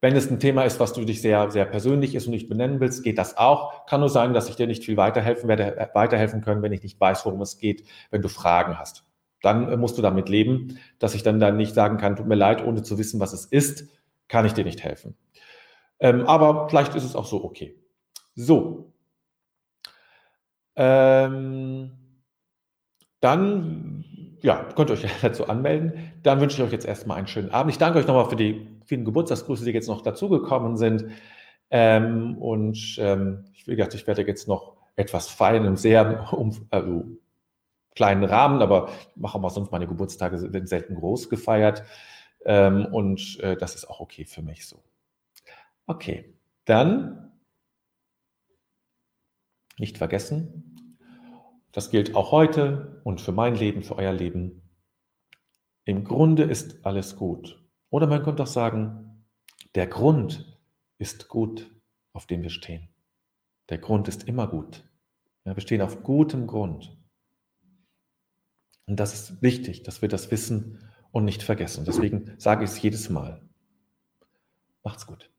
wenn 0.00 0.14
es 0.14 0.30
ein 0.30 0.38
Thema 0.38 0.62
ist, 0.62 0.78
was 0.78 0.92
du 0.92 1.04
dich 1.04 1.20
sehr, 1.20 1.50
sehr 1.50 1.64
persönlich 1.64 2.14
ist 2.14 2.26
und 2.26 2.32
nicht 2.32 2.48
benennen 2.48 2.80
willst, 2.80 3.02
geht 3.02 3.18
das 3.18 3.36
auch. 3.36 3.86
Kann 3.86 4.00
nur 4.00 4.08
sein, 4.08 4.32
dass 4.32 4.48
ich 4.48 4.56
dir 4.56 4.66
nicht 4.66 4.84
viel 4.84 4.96
weiterhelfen 4.96 5.48
werde, 5.48 5.76
äh, 5.76 5.88
weiterhelfen 5.92 6.40
können, 6.40 6.62
wenn 6.62 6.72
ich 6.72 6.82
nicht 6.82 7.00
weiß, 7.00 7.26
worum 7.26 7.40
es 7.42 7.58
geht, 7.58 7.84
wenn 8.10 8.22
du 8.22 8.28
Fragen 8.28 8.78
hast. 8.78 9.04
Dann 9.42 9.68
äh, 9.68 9.76
musst 9.76 9.98
du 9.98 10.02
damit 10.02 10.28
leben, 10.28 10.78
dass 10.98 11.14
ich 11.14 11.22
dann, 11.22 11.40
dann 11.40 11.56
nicht 11.56 11.74
sagen 11.74 11.96
kann, 11.96 12.16
tut 12.16 12.26
mir 12.26 12.36
leid, 12.36 12.64
ohne 12.64 12.82
zu 12.82 12.98
wissen, 12.98 13.18
was 13.18 13.32
es 13.32 13.44
ist, 13.44 13.88
kann 14.28 14.46
ich 14.46 14.52
dir 14.52 14.64
nicht 14.64 14.84
helfen. 14.84 15.16
Ähm, 16.00 16.26
aber 16.26 16.68
vielleicht 16.68 16.94
ist 16.94 17.04
es 17.04 17.16
auch 17.16 17.26
so 17.26 17.42
okay. 17.42 17.76
So. 18.34 18.92
Ähm, 20.76 21.90
dann 23.20 24.04
ja, 24.42 24.64
könnt 24.76 24.90
ihr 24.90 24.94
euch 24.94 25.06
dazu 25.22 25.48
anmelden. 25.48 26.07
Dann 26.22 26.40
wünsche 26.40 26.56
ich 26.56 26.62
euch 26.66 26.72
jetzt 26.72 26.86
erstmal 26.86 27.18
einen 27.18 27.26
schönen 27.26 27.50
Abend. 27.50 27.72
Ich 27.72 27.78
danke 27.78 27.98
euch 27.98 28.06
nochmal 28.06 28.28
für 28.28 28.36
die 28.36 28.66
vielen 28.84 29.04
Geburtstagsgrüße, 29.04 29.64
die 29.64 29.70
jetzt 29.70 29.88
noch 29.88 30.02
dazugekommen 30.02 30.76
sind. 30.76 31.06
Ähm, 31.70 32.38
und 32.38 32.96
ähm, 32.98 33.44
ich, 33.52 33.66
wie 33.66 33.76
gesagt, 33.76 33.94
ich 33.94 34.06
werde 34.06 34.26
jetzt 34.26 34.48
noch 34.48 34.76
etwas 34.96 35.28
feiern 35.28 35.64
im 35.64 35.76
sehr 35.76 36.32
um, 36.32 36.66
also 36.70 37.04
kleinen 37.94 38.24
Rahmen, 38.24 38.62
aber 38.62 38.88
ich 38.88 39.16
mache 39.16 39.38
auch 39.38 39.50
sonst 39.50 39.72
meine 39.72 39.86
Geburtstage 39.86 40.38
sind 40.38 40.68
selten 40.68 40.94
groß 40.94 41.28
gefeiert. 41.28 41.82
Ähm, 42.44 42.86
und 42.86 43.40
äh, 43.40 43.56
das 43.56 43.74
ist 43.74 43.88
auch 43.88 44.00
okay 44.00 44.24
für 44.24 44.42
mich 44.42 44.66
so. 44.66 44.82
Okay, 45.86 46.34
dann 46.64 47.32
nicht 49.78 49.98
vergessen. 49.98 50.96
Das 51.72 51.90
gilt 51.90 52.14
auch 52.14 52.32
heute 52.32 53.00
und 53.04 53.20
für 53.20 53.32
mein 53.32 53.54
Leben, 53.54 53.82
für 53.82 53.96
euer 53.96 54.12
Leben. 54.12 54.62
Im 55.88 56.04
Grunde 56.04 56.42
ist 56.42 56.84
alles 56.84 57.16
gut. 57.16 57.64
Oder 57.88 58.06
man 58.06 58.22
könnte 58.22 58.42
auch 58.42 58.46
sagen, 58.46 59.24
der 59.74 59.86
Grund 59.86 60.60
ist 60.98 61.28
gut, 61.28 61.74
auf 62.12 62.26
dem 62.26 62.42
wir 62.42 62.50
stehen. 62.50 62.90
Der 63.70 63.78
Grund 63.78 64.06
ist 64.06 64.24
immer 64.24 64.48
gut. 64.48 64.84
Ja, 65.46 65.56
wir 65.56 65.62
stehen 65.62 65.80
auf 65.80 66.02
gutem 66.02 66.46
Grund. 66.46 66.94
Und 68.84 69.00
das 69.00 69.14
ist 69.14 69.40
wichtig, 69.40 69.82
dass 69.82 70.02
wir 70.02 70.10
das 70.10 70.30
wissen 70.30 70.86
und 71.10 71.24
nicht 71.24 71.42
vergessen. 71.42 71.86
Deswegen 71.86 72.34
sage 72.36 72.64
ich 72.64 72.70
es 72.70 72.82
jedes 72.82 73.08
Mal. 73.08 73.40
Macht's 74.84 75.06
gut. 75.06 75.30